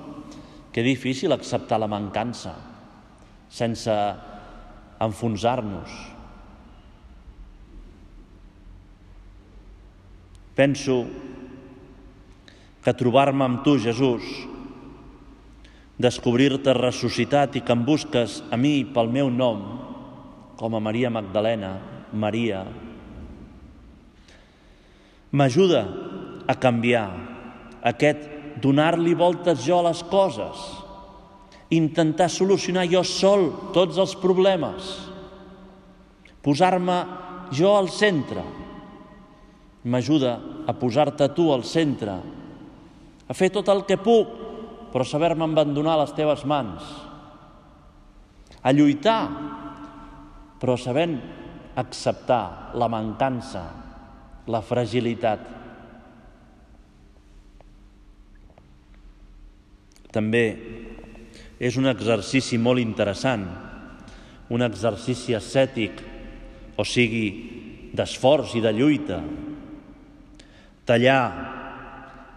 Que 0.73 0.83
difícil 0.83 1.33
acceptar 1.35 1.79
la 1.79 1.91
mancança 1.91 2.55
sense 3.53 3.93
enfonsar-nos. 5.03 5.93
Penso 10.57 11.05
que 12.83 12.95
trobar-me 12.97 13.45
amb 13.45 13.61
tu, 13.65 13.77
Jesús, 13.81 14.25
descobrir-te 16.01 16.75
ressuscitat 16.77 17.57
i 17.57 17.63
que 17.63 17.77
em 17.77 17.85
busques 17.87 18.41
a 18.51 18.57
mi 18.57 18.83
pel 18.89 19.13
meu 19.13 19.31
nom, 19.31 19.61
com 20.57 20.77
a 20.77 20.81
Maria 20.81 21.13
Magdalena, 21.13 21.77
Maria, 22.13 22.65
m'ajuda 25.33 25.85
a 26.49 26.57
canviar, 26.59 27.11
aquest 27.83 28.29
donar-li 28.63 29.15
voltes 29.19 29.63
jo 29.65 29.81
a 29.81 29.89
les 29.89 30.03
coses, 30.11 30.59
intentar 31.73 32.29
solucionar 32.31 32.85
jo 32.91 33.03
sol 33.07 33.49
tots 33.75 33.99
els 33.99 34.15
problemes, 34.21 34.91
posar-me 36.45 36.99
jo 37.55 37.73
al 37.77 37.89
centre, 37.93 38.45
m'ajuda 39.85 40.37
a 40.69 40.75
posar-te 40.79 41.29
tu 41.35 41.49
al 41.53 41.65
centre, 41.67 42.19
a 43.27 43.35
fer 43.35 43.51
tot 43.55 43.69
el 43.73 43.85
que 43.89 43.99
puc, 43.99 44.39
però 44.93 45.07
saber-me 45.09 45.47
abandonar 45.49 45.97
a 45.97 46.03
les 46.03 46.13
teves 46.15 46.45
mans, 46.45 46.85
a 48.63 48.71
lluitar, 48.77 49.23
però 50.61 50.77
sabent 50.79 51.17
acceptar 51.81 52.77
la 52.79 52.89
mancança, 52.93 53.65
la 54.47 54.61
fragilitat, 54.63 55.62
també 60.13 60.47
és 61.63 61.77
un 61.79 61.89
exercici 61.91 62.59
molt 62.59 62.83
interessant, 62.83 63.47
un 64.53 64.65
exercici 64.67 65.37
ascètic, 65.39 66.01
o 66.77 66.85
sigui, 66.85 67.27
d'esforç 67.95 68.57
i 68.59 68.63
de 68.65 68.73
lluita. 68.75 69.21
Tallar 70.89 71.23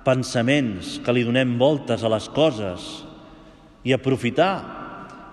pensaments 0.06 1.00
que 1.04 1.16
li 1.16 1.24
donem 1.26 1.56
voltes 1.58 2.04
a 2.04 2.12
les 2.12 2.28
coses 2.30 2.86
i 3.86 3.96
aprofitar 3.96 4.54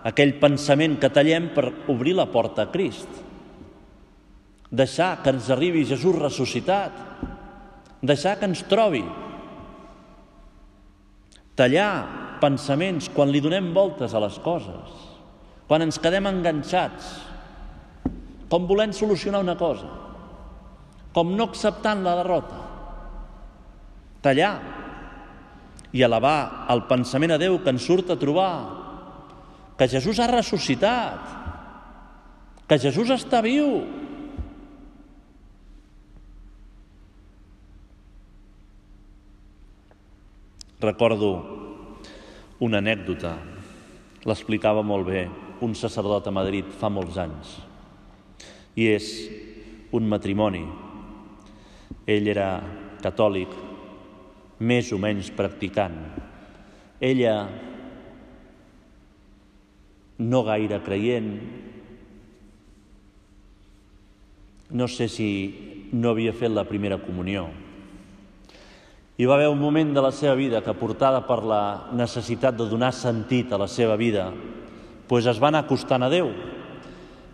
aquell 0.08 0.34
pensament 0.40 0.96
que 0.98 1.12
tallem 1.12 1.50
per 1.54 1.68
obrir 1.92 2.16
la 2.16 2.30
porta 2.32 2.64
a 2.64 2.70
Crist. 2.72 3.10
Deixar 4.72 5.18
que 5.22 5.34
ens 5.34 5.50
arribi 5.52 5.84
Jesús 5.84 6.16
ressuscitat. 6.16 6.96
Deixar 8.00 8.38
que 8.40 8.48
ens 8.48 8.64
trobi. 8.70 9.04
Tallar 11.54 12.21
pensaments, 12.42 13.08
quan 13.14 13.30
li 13.30 13.40
donem 13.42 13.70
voltes 13.74 14.14
a 14.14 14.22
les 14.22 14.38
coses, 14.42 14.96
quan 15.70 15.84
ens 15.84 16.00
quedem 16.02 16.26
enganxats, 16.28 17.12
com 18.50 18.66
volem 18.68 18.92
solucionar 18.92 19.40
una 19.40 19.54
cosa, 19.56 19.88
com 21.14 21.32
no 21.36 21.46
acceptant 21.48 22.02
la 22.04 22.16
derrota. 22.18 22.58
Tallar 24.22 24.52
i 25.92 26.02
elevar 26.04 26.66
el 26.72 26.84
pensament 26.90 27.34
a 27.34 27.40
Déu 27.40 27.58
que 27.62 27.72
ens 27.72 27.86
surt 27.86 28.12
a 28.12 28.18
trobar, 28.20 28.52
que 29.78 29.88
Jesús 29.88 30.20
ha 30.20 30.28
ressuscitat, 30.30 31.24
que 32.68 32.78
Jesús 32.80 33.10
està 33.12 33.42
viu. 33.44 33.82
Recordo 40.82 41.51
una 42.62 42.78
anècdota. 42.78 43.34
L'explicava 44.28 44.84
molt 44.86 45.08
bé 45.08 45.24
un 45.66 45.74
sacerdot 45.74 46.28
a 46.30 46.34
Madrid 46.34 46.68
fa 46.78 46.90
molts 46.90 47.18
anys. 47.18 47.56
I 48.78 48.86
és 48.94 49.08
un 49.92 50.06
matrimoni. 50.08 50.62
Ell 52.06 52.30
era 52.30 52.48
catòlic, 53.02 53.50
més 54.62 54.92
o 54.94 54.98
menys 55.02 55.32
practicant. 55.34 55.98
Ella 57.02 57.34
no 60.22 60.42
gaire 60.46 60.78
creient, 60.86 61.32
no 64.70 64.86
sé 64.88 65.08
si 65.10 65.28
no 65.92 66.14
havia 66.14 66.32
fet 66.32 66.54
la 66.54 66.64
primera 66.68 67.00
comunió, 67.02 67.48
hi 69.22 69.26
va 69.26 69.36
haver 69.36 69.52
un 69.52 69.60
moment 69.60 69.92
de 69.94 70.02
la 70.02 70.10
seva 70.10 70.34
vida 70.34 70.64
que, 70.66 70.72
portada 70.74 71.20
per 71.22 71.44
la 71.46 71.86
necessitat 71.94 72.56
de 72.58 72.64
donar 72.66 72.88
sentit 72.90 73.52
a 73.54 73.58
la 73.60 73.68
seva 73.70 73.94
vida, 73.94 74.24
doncs 75.06 75.28
es 75.30 75.38
va 75.38 75.52
anar 75.52 75.60
acostant 75.62 76.02
a 76.02 76.08
Déu 76.10 76.32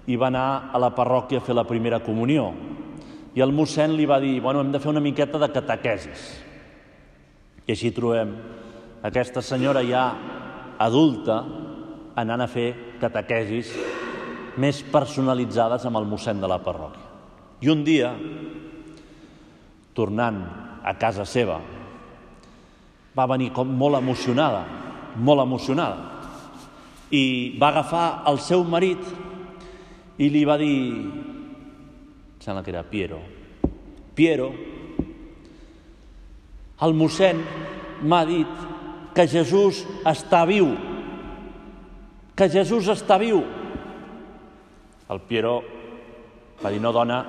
i 0.05 0.18
va 0.20 0.29
anar 0.29 0.68
a 0.68 0.81
la 0.83 0.90
parròquia 0.92 1.40
a 1.40 1.44
fer 1.46 1.57
la 1.57 1.64
primera 1.64 2.03
comunió. 2.05 2.51
I 3.33 3.40
el 3.40 3.55
mossèn 3.57 3.94
li 3.96 4.05
va 4.05 4.18
dir, 4.20 4.35
bueno, 4.44 4.61
hem 4.61 4.74
de 4.74 4.83
fer 4.85 4.90
una 4.92 5.01
miqueta 5.01 5.40
de 5.40 5.48
catequesis. 5.55 6.27
I 7.64 7.72
així 7.72 7.94
trobem 7.96 8.37
aquesta 9.09 9.40
senyora 9.40 9.81
ja 9.88 10.05
adulta 10.85 11.38
anant 12.20 12.44
a 12.44 12.51
fer 12.53 12.98
catequesis 13.01 13.72
més 14.61 14.85
personalitzades 14.92 15.88
amb 15.88 16.03
el 16.03 16.12
mossèn 16.12 16.44
de 16.44 16.53
la 16.53 16.61
parròquia. 16.61 17.09
I 17.64 17.72
un 17.72 17.88
dia, 17.88 18.12
tornant 19.96 20.44
a 20.85 20.98
casa 21.01 21.24
seva. 21.24 21.78
Va 23.18 23.26
venir 23.26 23.50
com 23.54 23.70
molt 23.74 23.98
emocionada, 23.98 24.62
molt 25.16 25.42
emocionada. 25.42 26.14
I 27.11 27.57
va 27.59 27.72
agafar 27.72 28.07
el 28.31 28.38
seu 28.44 28.62
marit 28.62 29.02
i 30.18 30.28
li 30.31 30.44
va 30.46 30.59
dir, 30.61 30.78
sembla 32.42 32.62
que 32.62 32.70
era 32.74 32.85
Piero, 32.87 33.18
Piero, 34.14 34.50
el 36.83 36.94
mossèn 36.94 37.40
m'ha 38.02 38.24
dit 38.26 38.66
que 39.14 39.26
Jesús 39.31 39.81
està 40.07 40.44
viu, 40.46 40.68
que 42.38 42.46
Jesús 42.50 42.90
està 42.92 43.18
viu. 43.18 43.40
El 45.11 45.22
Piero 45.26 45.57
va 46.62 46.70
dir, 46.70 46.83
no 46.83 46.92
dona, 46.94 47.22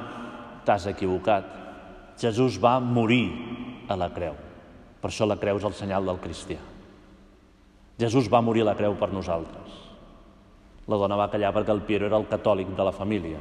t'has 0.66 0.90
equivocat. 0.92 1.56
Jesús 2.20 2.60
va 2.62 2.78
morir 2.84 3.24
a 3.88 3.98
la 3.98 4.10
creu. 4.14 4.49
Per 5.00 5.10
això 5.10 5.28
la 5.28 5.40
creu 5.40 5.60
és 5.60 5.68
el 5.68 5.76
senyal 5.78 6.06
del 6.06 6.20
cristià. 6.24 6.60
Jesús 8.00 8.30
va 8.32 8.42
morir 8.44 8.64
a 8.64 8.72
la 8.72 8.78
creu 8.80 8.96
per 9.00 9.12
nosaltres. 9.12 9.76
La 10.90 10.98
dona 10.98 11.18
va 11.20 11.30
callar 11.32 11.52
perquè 11.54 11.74
el 11.76 11.84
Piero 11.86 12.08
era 12.08 12.18
el 12.18 12.28
catòlic 12.32 12.72
de 12.76 12.86
la 12.88 12.96
família. 12.96 13.40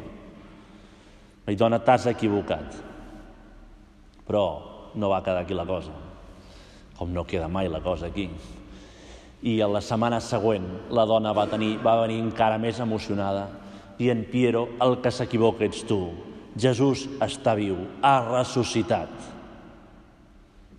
I 1.49 1.57
dona, 1.57 1.79
t'has 1.81 2.09
equivocat. 2.11 2.75
Però 4.29 4.45
no 4.95 5.09
va 5.09 5.23
quedar 5.25 5.47
aquí 5.47 5.57
la 5.57 5.65
cosa, 5.65 5.95
com 6.99 7.13
no 7.15 7.25
queda 7.25 7.49
mai 7.49 7.71
la 7.73 7.81
cosa 7.81 8.11
aquí. 8.11 8.29
I 9.49 9.61
a 9.63 9.69
la 9.71 9.81
setmana 9.81 10.19
següent 10.21 10.67
la 10.93 11.07
dona 11.07 11.33
va, 11.33 11.47
tenir, 11.49 11.79
va 11.81 12.01
venir 12.03 12.19
encara 12.21 12.59
més 12.59 12.81
emocionada 12.83 13.47
dient, 13.99 14.25
Piero, 14.31 14.69
el 14.83 14.99
que 15.03 15.11
s'equivoca 15.15 15.67
ets 15.67 15.83
tu. 15.87 16.01
Jesús 16.59 17.07
està 17.23 17.55
viu, 17.59 17.79
ha 18.03 18.19
ressuscitat. 18.27 19.11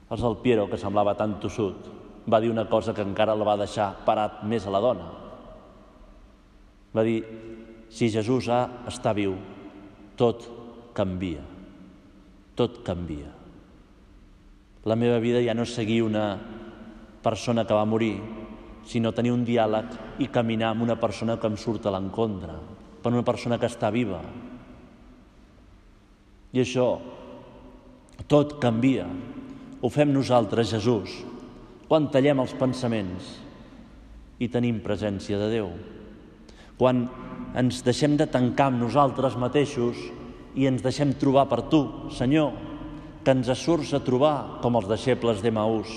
Els 0.09 0.21
del 0.25 0.37
Piero, 0.41 0.67
que 0.69 0.79
semblava 0.81 1.15
tan 1.17 1.37
tossut, 1.41 1.89
va 2.29 2.39
dir 2.41 2.49
una 2.49 2.65
cosa 2.69 2.93
que 2.93 3.05
encara 3.05 3.37
la 3.37 3.45
va 3.45 3.57
deixar 3.61 3.91
parat 4.05 4.43
més 4.43 4.65
a 4.65 4.73
la 4.73 4.81
dona. 4.81 5.07
Va 6.95 7.05
dir, 7.05 7.19
si 7.93 8.09
Jesús 8.09 8.49
ha, 8.49 8.63
està 8.89 9.13
viu, 9.17 9.35
tot 10.17 10.47
canvia. 10.97 11.43
Tot 12.57 12.81
canvia. 12.85 13.29
La 14.89 14.97
meva 14.97 15.19
vida 15.21 15.41
ja 15.45 15.53
no 15.53 15.65
és 15.67 15.75
seguir 15.75 16.01
una 16.05 16.25
persona 17.23 17.65
que 17.67 17.75
va 17.77 17.85
morir, 17.85 18.15
sinó 18.89 19.11
tenir 19.13 19.31
un 19.35 19.43
diàleg 19.45 20.21
i 20.23 20.29
caminar 20.33 20.71
amb 20.73 20.85
una 20.87 20.97
persona 20.99 21.37
que 21.37 21.49
em 21.49 21.57
surt 21.59 21.85
a 21.85 21.93
l'encontre, 21.93 22.55
per 23.03 23.11
una 23.13 23.25
persona 23.27 23.59
que 23.59 23.69
està 23.69 23.91
viva. 23.93 24.21
I 26.55 26.63
això, 26.63 26.87
tot 28.27 28.57
canvia. 28.63 29.05
Ho 29.81 29.87
fem 29.87 30.11
nosaltres, 30.11 30.73
Jesús, 30.73 31.13
quan 31.87 32.09
tallem 32.11 32.41
els 32.43 32.55
pensaments 32.59 33.29
i 34.39 34.49
tenim 34.51 34.81
presència 34.83 35.39
de 35.39 35.47
Déu. 35.53 35.69
Quan 36.79 37.05
ens 37.59 37.79
deixem 37.83 38.17
de 38.19 38.27
tancar 38.27 38.69
amb 38.69 38.83
nosaltres 38.83 39.37
mateixos 39.39 39.99
i 40.59 40.67
ens 40.67 40.83
deixem 40.83 41.13
trobar 41.19 41.47
per 41.51 41.61
tu, 41.71 41.83
Senyor, 42.11 42.51
que 43.23 43.35
ens 43.35 43.51
surts 43.59 43.93
a 43.95 44.01
trobar 44.03 44.61
com 44.63 44.75
els 44.79 44.87
deixebles 44.91 45.43
d'Emaús, 45.43 45.91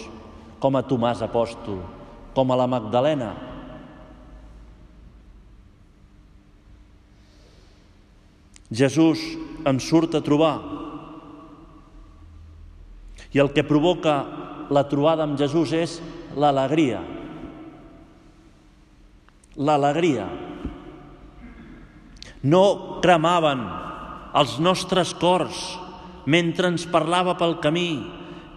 com 0.62 0.78
a 0.78 0.82
Tomàs 0.86 1.22
apòstol, 1.26 1.80
com 2.34 2.50
a 2.50 2.58
la 2.58 2.68
Magdalena. 2.70 3.32
Jesús 8.72 9.20
ens 9.68 9.84
surt 9.84 10.14
a 10.16 10.22
trobar 10.24 10.81
i 13.32 13.40
el 13.40 13.52
que 13.52 13.64
provoca 13.64 14.16
la 14.72 14.84
trobada 14.88 15.24
amb 15.24 15.38
Jesús 15.40 15.72
és 15.76 15.98
l'alegria. 16.36 17.00
L'alegria. 19.56 20.26
No 22.42 22.64
cremaven 23.04 23.62
els 24.38 24.56
nostres 24.60 25.12
cors 25.14 25.60
mentre 26.24 26.70
ens 26.70 26.86
parlava 26.88 27.36
pel 27.38 27.58
camí 27.62 27.90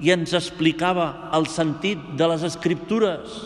i 0.04 0.12
ens 0.12 0.36
explicava 0.36 1.32
el 1.36 1.48
sentit 1.52 2.02
de 2.20 2.28
les 2.32 2.44
escriptures. 2.48 3.40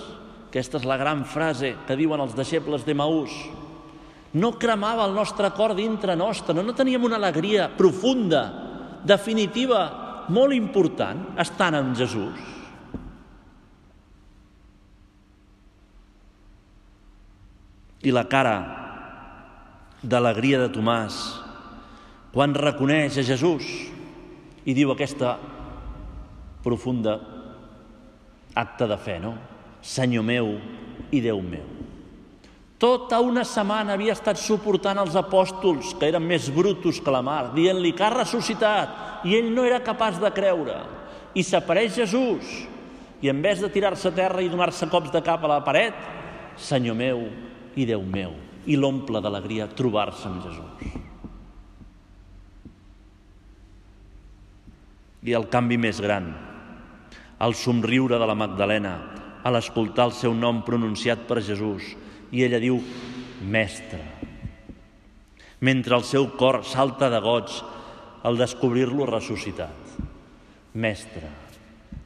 Aquesta 0.49 0.79
és 0.81 0.87
la 0.89 0.97
gran 0.97 1.23
frase 1.29 1.75
que 1.85 1.97
diuen 1.97 2.21
els 2.23 2.35
deixebles 2.37 2.85
de 2.85 2.95
Maús. 2.97 3.33
No 4.33 4.53
cremava 4.61 5.05
el 5.05 5.15
nostre 5.17 5.49
cor 5.57 5.73
dintre 5.77 6.15
nostre, 6.17 6.53
no, 6.53 6.61
no 6.65 6.75
teníem 6.77 7.05
una 7.05 7.17
alegria 7.17 7.69
profunda, 7.77 8.43
definitiva, 9.05 10.08
molt 10.33 10.55
important, 10.55 11.25
estant 11.41 11.77
amb 11.77 11.97
Jesús. 11.97 12.47
I 17.99 18.13
la 18.15 18.23
cara 18.31 18.55
d'alegria 19.99 20.61
de 20.61 20.69
Tomàs 20.71 21.17
quan 22.31 22.53
reconeix 22.55 23.17
a 23.19 23.25
Jesús 23.25 23.65
i 24.63 24.75
diu 24.77 24.93
aquesta 24.93 25.33
profunda 26.63 27.17
acte 28.59 28.87
de 28.87 28.97
fe, 29.01 29.17
no? 29.23 29.35
Senyor 29.81 30.25
meu 30.27 30.55
i 31.11 31.21
Déu 31.23 31.41
meu. 31.43 31.78
Tota 32.79 33.17
una 33.19 33.43
setmana 33.43 33.97
havia 33.97 34.13
estat 34.15 34.39
suportant 34.39 35.01
els 35.01 35.17
apòstols, 35.19 35.91
que 35.99 36.07
eren 36.07 36.23
més 36.23 36.47
brutos 36.55 37.01
que 37.03 37.11
la 37.11 37.19
mar, 37.19 37.49
dient-li 37.51 37.91
que 37.91 38.05
ha 38.07 38.13
ressuscitat, 38.13 38.93
i 39.27 39.35
ell 39.35 39.49
no 39.51 39.65
era 39.67 39.81
capaç 39.83 40.21
de 40.21 40.31
creure. 40.31 40.77
I 41.35 41.43
s'apareix 41.43 41.97
Jesús, 41.99 42.53
i 43.19 43.27
en 43.27 43.43
vez 43.43 43.59
de 43.59 43.67
tirar-se 43.67 44.07
a 44.07 44.15
terra 44.15 44.39
i 44.39 44.47
donar-se 44.47 44.87
cops 44.87 45.11
de 45.11 45.19
cap 45.19 45.43
a 45.43 45.51
la 45.51 45.59
paret, 45.67 45.99
Senyor 46.55 46.95
meu 46.95 47.27
i 47.75 47.83
Déu 47.87 47.99
meu, 47.99 48.39
i 48.63 48.79
l'omple 48.79 49.19
d'alegria 49.19 49.67
trobar-se 49.75 50.31
amb 50.31 50.47
Jesús. 50.47 50.97
I 55.27 55.35
el 55.35 55.51
canvi 55.51 55.75
més 55.75 55.99
gran, 55.99 56.31
el 57.43 57.59
somriure 57.59 58.15
de 58.15 58.27
la 58.27 58.39
Magdalena 58.39 58.99
a 59.43 59.51
l'escoltar 59.51 60.07
el 60.07 60.15
seu 60.15 60.31
nom 60.31 60.63
pronunciat 60.63 61.27
per 61.27 61.43
Jesús 61.43 61.97
i 62.31 62.43
ella 62.45 62.59
diu, 62.61 62.79
mestre. 63.41 64.01
Mentre 65.65 65.97
el 65.97 66.05
seu 66.07 66.29
cor 66.39 66.61
salta 66.63 67.09
de 67.11 67.19
goig 67.23 67.51
al 68.23 68.39
descobrir-lo 68.39 69.07
ressuscitat. 69.09 69.97
Mestre, 70.73 71.31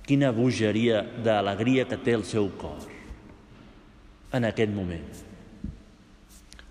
quina 0.08 0.32
bogeria 0.34 1.04
d'alegria 1.26 1.86
que 1.90 2.00
té 2.00 2.16
el 2.18 2.26
seu 2.28 2.50
cor 2.60 2.90
en 4.34 4.48
aquest 4.50 4.72
moment. 4.74 5.06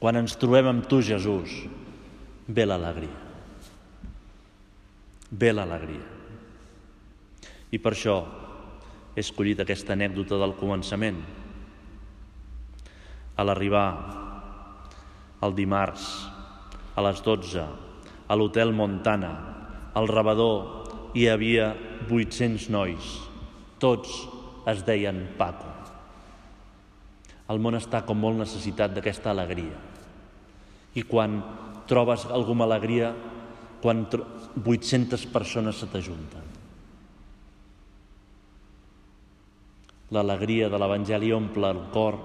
Quan 0.03 0.19
ens 0.19 0.35
trobem 0.35 0.67
amb 0.67 0.89
tu, 0.91 0.99
Jesús, 1.05 1.61
ve 2.49 2.67
l'alegria. 2.67 3.21
Ve 5.31 5.53
l'alegria. 5.55 6.09
I 7.73 7.79
per 7.79 7.95
això 7.95 8.17
he 9.15 9.23
escollit 9.23 9.63
aquesta 9.63 9.95
anècdota 9.95 10.41
del 10.43 10.57
començament. 10.59 11.23
A 13.37 13.47
l'arribar 13.47 13.89
el 15.43 15.57
dimarts 15.57 16.07
a 16.95 17.03
les 17.07 17.23
12 17.25 17.65
a 18.29 18.37
l'hotel 18.37 18.73
Montana, 18.73 19.33
al 19.99 20.09
rebedor 20.09 21.13
hi 21.19 21.27
havia 21.29 21.73
800 22.09 22.69
nois. 22.73 23.09
Tots 23.83 24.13
es 24.71 24.85
deien 24.87 25.25
Paco. 25.37 25.69
El 27.53 27.61
món 27.61 27.77
està 27.77 28.01
com 28.07 28.17
molt 28.17 28.39
necessitat 28.41 28.95
d'aquesta 28.95 29.33
alegria. 29.33 29.77
I 30.97 31.03
quan 31.09 31.41
trobes 31.91 32.25
alguna 32.31 32.65
alegria, 32.65 33.11
quan 33.83 34.07
800 34.09 35.27
persones 35.35 35.83
se 35.83 35.89
t'ajunten. 35.93 36.49
L'alegria 40.13 40.69
de 40.73 40.79
l'Evangeli 40.81 41.33
omple 41.33 41.73
el 41.73 41.83
cor 41.93 42.21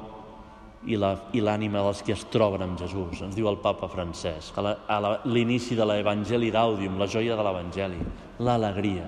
i 0.86 1.42
l'ànima 1.42 1.82
dels 1.82 2.04
que 2.06 2.14
es 2.14 2.26
troben 2.32 2.64
amb 2.64 2.80
Jesús. 2.80 3.22
Ens 3.26 3.36
diu 3.36 3.50
el 3.50 3.60
papa 3.64 3.90
Francesc, 3.92 4.58
a 4.58 5.00
l'inici 5.26 5.76
de 5.76 5.88
l'Evangeli 5.88 6.52
d'Àudium, 6.54 7.00
la 7.00 7.10
joia 7.10 7.36
de 7.36 7.46
l'Evangeli, 7.48 8.00
l'alegria, 8.40 9.08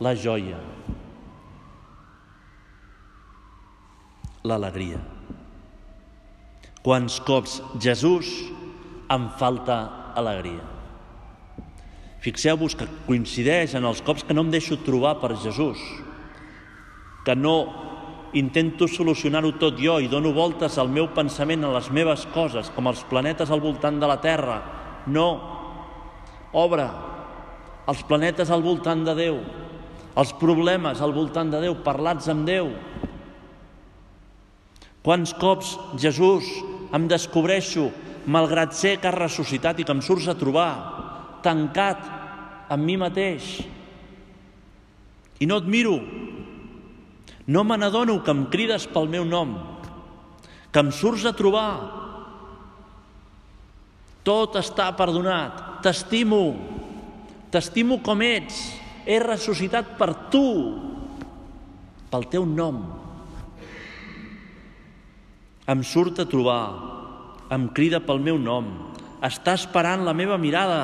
la 0.00 0.14
joia, 0.14 0.58
l'alegria. 4.44 5.00
Quants 6.82 7.20
cops 7.28 7.60
Jesús 7.78 8.30
em 9.12 9.28
falta 9.38 9.82
alegria. 10.16 10.64
Fixeu-vos 12.20 12.76
que 12.76 12.88
coincideix 13.06 13.74
en 13.76 13.86
els 13.88 14.00
cops 14.04 14.24
que 14.24 14.36
no 14.36 14.44
em 14.44 14.50
deixo 14.52 14.76
trobar 14.84 15.14
per 15.20 15.36
Jesús, 15.40 15.80
que 17.24 17.36
no 17.36 17.89
intento 18.38 18.86
solucionar-ho 18.88 19.52
tot 19.58 19.78
jo 19.80 19.98
i 19.98 20.08
dono 20.08 20.32
voltes 20.32 20.78
al 20.78 20.90
meu 20.92 21.08
pensament 21.14 21.64
a 21.64 21.72
les 21.74 21.90
meves 21.90 22.26
coses, 22.34 22.70
com 22.74 22.86
els 22.86 23.02
planetes 23.10 23.50
al 23.50 23.62
voltant 23.62 23.98
de 24.00 24.10
la 24.10 24.20
Terra. 24.22 24.60
No. 25.06 25.28
Obre 26.52 26.86
els 27.90 28.02
planetes 28.06 28.50
al 28.50 28.62
voltant 28.62 29.02
de 29.06 29.14
Déu, 29.18 29.40
els 30.20 30.32
problemes 30.38 31.00
al 31.02 31.14
voltant 31.16 31.50
de 31.50 31.62
Déu, 31.64 31.74
parlats 31.82 32.28
amb 32.30 32.46
Déu. 32.46 32.70
Quants 35.02 35.32
cops, 35.40 35.74
Jesús, 35.98 36.46
em 36.94 37.08
descobreixo, 37.10 37.88
malgrat 38.30 38.76
ser 38.76 38.98
que 39.00 39.08
has 39.08 39.16
ressuscitat 39.16 39.80
i 39.80 39.86
que 39.86 39.94
em 39.96 40.02
surts 40.04 40.28
a 40.28 40.36
trobar, 40.38 40.70
tancat 41.42 42.04
amb 42.70 42.84
mi 42.84 42.98
mateix. 43.00 43.56
I 45.40 45.48
no 45.48 45.56
et 45.62 45.70
miro, 45.72 45.96
no 47.50 47.64
me 47.66 47.74
n'adono 47.74 48.20
que 48.22 48.30
em 48.30 48.44
crides 48.52 48.86
pel 48.86 49.08
meu 49.10 49.24
nom, 49.26 49.56
que 50.70 50.78
em 50.78 50.92
surts 50.94 51.26
a 51.26 51.34
trobar. 51.34 51.72
Tot 54.22 54.54
està 54.60 54.86
perdonat. 54.94 55.82
T'estimo. 55.82 56.44
T'estimo 57.50 57.98
com 58.06 58.22
ets. 58.22 58.60
He 59.02 59.18
ressuscitat 59.18 59.96
per 59.98 60.12
tu, 60.30 60.46
pel 62.12 62.28
teu 62.30 62.46
nom. 62.46 62.84
Em 65.70 65.82
surt 65.86 66.22
a 66.22 66.28
trobar, 66.30 66.62
em 67.50 67.66
crida 67.74 67.98
pel 68.02 68.22
meu 68.22 68.38
nom, 68.38 68.68
està 69.26 69.56
esperant 69.58 70.04
la 70.06 70.14
meva 70.14 70.38
mirada, 70.38 70.82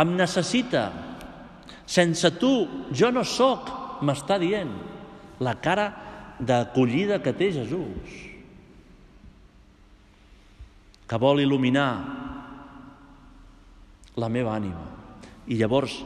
em 0.00 0.12
necessita. 0.18 0.90
Sense 1.86 2.30
tu 2.40 2.52
jo 2.92 3.10
no 3.12 3.24
sóc, 3.24 3.70
m'està 4.04 4.36
dient. 4.40 4.93
La 5.40 5.56
cara 5.58 5.88
d'acollida 6.38 7.20
que 7.22 7.32
té 7.34 7.50
Jesús, 7.54 8.14
que 11.08 11.20
vol 11.20 11.42
il·luminar 11.42 11.88
la 14.16 14.30
meva 14.30 14.54
ànima. 14.56 14.84
I 15.50 15.58
llavors 15.60 15.98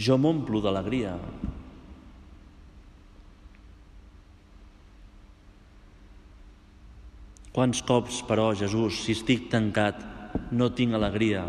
jo 0.00 0.16
m'omplo 0.16 0.62
d'alegria. 0.64 1.16
Quants 7.50 7.82
cops, 7.82 8.20
però, 8.24 8.52
Jesús, 8.56 9.02
si 9.04 9.12
estic 9.18 9.48
tancat, 9.52 9.98
no 10.54 10.70
tinc 10.72 10.94
alegria. 10.94 11.42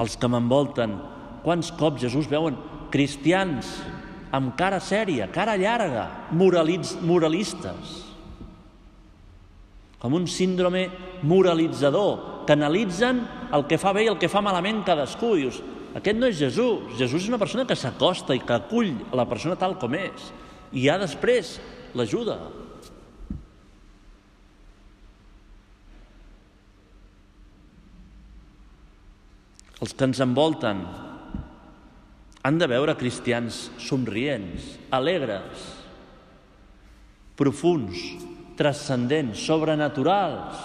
Els 0.00 0.14
que 0.16 0.30
m'envolten, 0.30 0.94
quants 1.42 1.72
cops, 1.76 2.00
Jesús, 2.06 2.30
veuen 2.30 2.56
cristians 2.94 3.74
amb 4.32 4.54
cara 4.56 4.80
sèria, 4.80 5.28
cara 5.32 5.58
llarga, 5.60 6.06
moralistes, 6.32 7.98
com 10.00 10.16
un 10.18 10.26
síndrome 10.26 10.88
moralitzador, 11.22 12.46
que 12.46 12.56
analitzen 12.56 13.20
el 13.54 13.68
que 13.70 13.78
fa 13.78 13.92
bé 13.94 14.06
i 14.06 14.10
el 14.10 14.18
que 14.18 14.30
fa 14.32 14.42
malament 14.42 14.80
cadascú. 14.86 15.36
I 15.36 15.44
dius, 15.44 15.60
aquest 15.94 16.18
no 16.18 16.26
és 16.26 16.40
Jesús. 16.40 16.96
Jesús 16.98 17.22
és 17.22 17.28
una 17.30 17.38
persona 17.38 17.66
que 17.68 17.76
s'acosta 17.78 18.34
i 18.34 18.42
que 18.42 18.56
acull 18.56 18.96
la 19.14 19.28
persona 19.30 19.58
tal 19.60 19.76
com 19.78 19.94
és. 19.94 20.32
I 20.72 20.88
ja 20.88 20.96
després 20.98 21.58
l'ajuda. 21.94 22.40
Els 29.82 29.94
que 29.98 30.06
ens 30.06 30.20
envolten 30.22 30.82
han 32.42 32.58
de 32.58 32.66
veure 32.66 32.96
cristians 32.98 33.68
somrients, 33.78 34.74
alegres, 34.90 35.62
profuns, 37.38 38.02
transcendents, 38.58 39.40
sobrenaturals. 39.46 40.58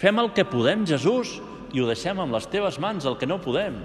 Fem 0.00 0.20
el 0.20 0.30
que 0.36 0.44
podem, 0.44 0.84
Jesús, 0.88 1.38
i 1.72 1.80
ho 1.80 1.88
deixem 1.88 2.20
amb 2.20 2.36
les 2.36 2.46
teves 2.52 2.78
mans, 2.82 3.06
el 3.08 3.16
que 3.18 3.28
no 3.28 3.40
podem. 3.42 3.80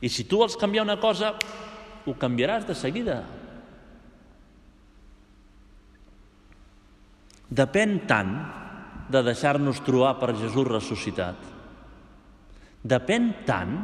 I 0.00 0.08
si 0.12 0.26
tu 0.28 0.42
vols 0.42 0.58
canviar 0.60 0.84
una 0.84 1.00
cosa, 1.00 1.32
ho 2.06 2.14
canviaràs 2.20 2.66
de 2.68 2.76
seguida. 2.76 3.22
Depèn 7.50 8.02
tant 8.06 8.36
de 9.10 9.24
deixar-nos 9.26 9.80
trobar 9.82 10.14
per 10.20 10.36
Jesús 10.38 10.68
ressuscitat. 10.68 11.40
Depèn 12.86 13.32
tant 13.48 13.74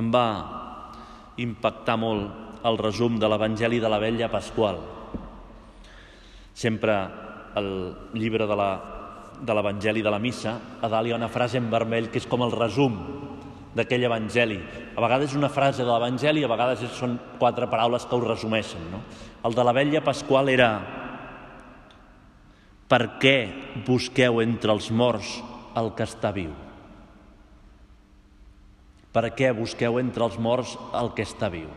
em 0.00 0.10
va 0.14 0.26
impactar 1.42 1.96
molt 2.00 2.64
el 2.64 2.78
resum 2.80 3.18
de 3.20 3.28
l'Evangeli 3.28 3.80
de 3.82 3.90
la 3.90 4.00
Vella 4.02 4.30
Pasqual. 4.32 4.80
Sempre 6.54 6.96
el 7.58 7.70
llibre 8.14 8.48
de 8.48 8.56
la 8.58 8.70
de 9.34 9.54
l'Evangeli 9.54 10.02
de 10.02 10.10
la 10.10 10.20
Missa, 10.22 10.54
a 10.80 10.88
dalt 10.88 11.08
hi 11.08 11.12
ha 11.12 11.18
una 11.18 11.28
frase 11.28 11.58
en 11.58 11.66
vermell 11.70 12.08
que 12.10 12.20
és 12.22 12.28
com 12.30 12.44
el 12.46 12.54
resum 12.54 12.96
d'aquell 13.74 14.06
Evangeli. 14.06 14.58
A 14.94 15.02
vegades 15.02 15.32
és 15.32 15.38
una 15.38 15.50
frase 15.50 15.82
de 15.82 15.90
l'Evangeli, 15.90 16.44
a 16.44 16.50
vegades 16.50 16.84
són 16.94 17.18
quatre 17.40 17.68
paraules 17.70 18.06
que 18.06 18.14
ho 18.14 18.22
resumeixen. 18.22 18.86
No? 18.92 19.02
El 19.44 19.56
de 19.58 19.64
la 19.66 19.74
vella 19.76 20.04
Pasqual 20.06 20.48
era 20.52 20.70
per 22.88 23.18
què 23.20 23.36
busqueu 23.86 24.40
entre 24.44 24.72
els 24.72 24.90
morts 24.94 25.40
el 25.76 25.90
que 25.98 26.06
està 26.06 26.30
viu? 26.32 26.63
Per 29.14 29.28
què 29.38 29.52
busqueu 29.54 30.00
entre 30.00 30.26
els 30.26 30.36
morts 30.42 30.74
el 30.98 31.12
que 31.14 31.22
està 31.22 31.46
viu? 31.52 31.68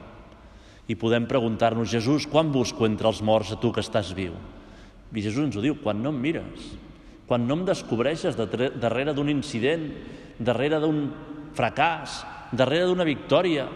I 0.87 0.95
podem 0.97 1.27
preguntar-nos, 1.29 1.91
Jesús, 1.91 2.25
quan 2.25 2.49
busco 2.49 2.87
entre 2.87 3.11
els 3.11 3.21
morts 3.21 3.51
a 3.53 3.59
tu 3.61 3.69
que 3.75 3.83
estàs 3.83 4.13
viu? 4.17 4.33
I 5.13 5.21
Jesús 5.21 5.43
ens 5.45 5.57
ho 5.59 5.61
diu, 5.61 5.75
quan 5.83 6.01
no 6.01 6.09
em 6.09 6.21
mires, 6.23 6.71
quan 7.27 7.45
no 7.45 7.59
em 7.59 7.65
descobreixes 7.67 8.39
darrere 8.39 9.13
d'un 9.13 9.29
incident, 9.29 9.85
darrere 10.39 10.79
d'un 10.81 11.03
fracàs, 11.57 12.23
darrere 12.55 12.87
d'una 12.87 13.05
victòria, 13.07 13.67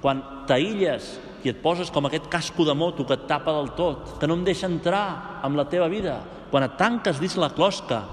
quan 0.00 0.22
t'aïlles 0.48 1.12
i 1.42 1.50
et 1.50 1.60
poses 1.62 1.90
com 1.90 2.06
aquest 2.06 2.28
casco 2.30 2.64
de 2.64 2.74
moto 2.74 3.04
que 3.06 3.18
et 3.18 3.26
tapa 3.28 3.52
del 3.58 3.72
tot, 3.78 4.16
que 4.20 4.30
no 4.30 4.38
em 4.38 4.46
deixa 4.46 4.70
entrar 4.70 5.42
amb 5.42 5.58
la 5.58 5.66
teva 5.68 5.90
vida, 5.90 6.20
quan 6.50 6.64
et 6.64 6.78
tanques 6.78 7.18
dins 7.20 7.36
la 7.36 7.50
closca 7.54 8.04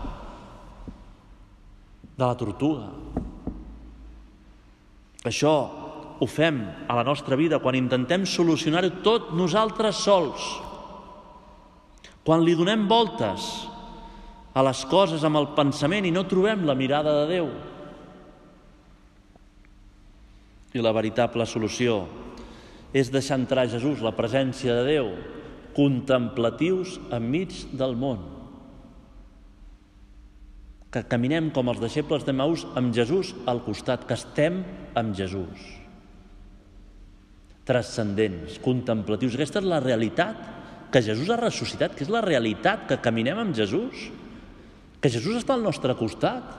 de 2.17 2.25
la 2.25 2.35
tortuga. 2.35 2.89
Això 5.27 5.53
ho 6.19 6.27
fem 6.27 6.61
a 6.87 6.95
la 6.95 7.03
nostra 7.03 7.35
vida 7.39 7.59
quan 7.59 7.75
intentem 7.75 8.25
solucionar-ho 8.27 9.01
tot 9.03 9.33
nosaltres 9.35 9.99
sols, 10.03 10.45
quan 12.23 12.43
li 12.43 12.55
donem 12.55 12.87
voltes 12.87 13.49
a 14.53 14.63
les 14.65 14.83
coses 14.91 15.23
amb 15.23 15.39
el 15.39 15.51
pensament 15.57 16.07
i 16.07 16.13
no 16.13 16.27
trobem 16.27 16.65
la 16.67 16.75
mirada 16.75 17.13
de 17.21 17.27
Déu. 17.31 17.51
I 20.75 20.83
la 20.83 20.93
veritable 20.93 21.47
solució 21.49 22.03
és 22.93 23.11
deixar 23.13 23.39
entrar 23.39 23.69
Jesús, 23.69 24.03
la 24.03 24.15
presència 24.17 24.75
de 24.79 24.85
Déu, 24.87 25.13
contemplatius 25.77 26.97
enmig 27.15 27.55
del 27.77 27.95
món. 27.97 28.38
Que 30.89 31.03
caminem 31.05 31.51
com 31.53 31.69
els 31.69 31.81
deixebles 31.81 32.25
de 32.25 32.33
Maús 32.33 32.65
amb 32.79 32.93
Jesús 32.95 33.35
al 33.49 33.61
costat, 33.65 34.07
que 34.09 34.17
estem 34.17 34.63
amb 34.97 35.13
Jesús. 35.17 35.65
Transcendents, 37.69 38.57
contemplatius. 38.65 39.37
Aquesta 39.37 39.61
és 39.61 39.69
la 39.69 39.81
realitat 39.83 40.39
que 40.89 41.03
Jesús 41.05 41.29
ha 41.29 41.37
ressuscitat, 41.37 41.93
que 41.93 42.05
és 42.05 42.09
la 42.09 42.23
realitat, 42.25 42.87
que 42.89 42.97
caminem 42.97 43.37
amb 43.37 43.53
Jesús, 43.53 44.07
que 44.99 45.11
Jesús 45.13 45.37
està 45.37 45.53
al 45.53 45.63
nostre 45.63 45.93
costat, 45.95 46.55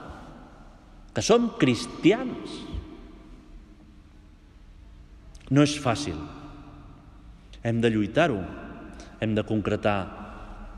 que 1.11 1.23
som 1.25 1.51
cristians. 1.59 2.55
No 5.51 5.65
és 5.67 5.75
fàcil. 5.83 6.15
Hem 7.67 7.83
de 7.83 7.91
lluitar-ho, 7.91 8.39
hem 9.19 9.35
de 9.35 9.43
concretar 9.45 9.99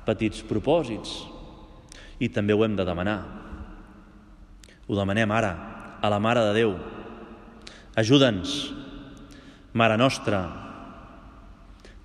petits 0.04 0.42
propòsits 0.44 1.14
i 2.20 2.28
també 2.34 2.58
ho 2.58 2.66
hem 2.66 2.76
de 2.76 2.86
demanar. 2.88 3.43
Ho 4.88 4.98
demanem 4.98 5.32
ara, 5.32 5.54
a 6.02 6.10
la 6.12 6.20
Mare 6.20 6.44
de 6.50 6.54
Déu. 6.58 6.74
Ajuda'ns, 7.96 8.74
Mare 9.74 9.96
nostra, 9.98 10.42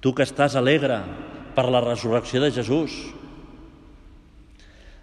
tu 0.01 0.14
que 0.14 0.25
estàs 0.25 0.55
alegre 0.57 1.01
per 1.57 1.67
la 1.69 1.83
resurrecció 1.83 2.41
de 2.41 2.53
Jesús. 2.55 2.95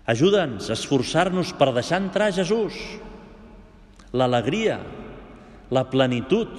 Ajuda'ns 0.08 0.70
a 0.70 0.78
esforçar-nos 0.78 1.52
per 1.58 1.74
deixar 1.76 2.00
entrar 2.02 2.32
Jesús, 2.34 2.78
l'alegria, 4.14 4.80
la 5.70 5.84
plenitud 5.90 6.50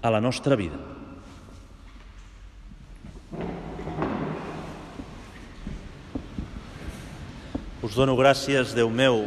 a 0.00 0.10
la 0.10 0.20
nostra 0.22 0.56
vida. 0.56 0.78
Us 7.82 7.94
dono 7.94 8.16
gràcies, 8.18 8.72
Déu 8.74 8.88
meu, 8.90 9.26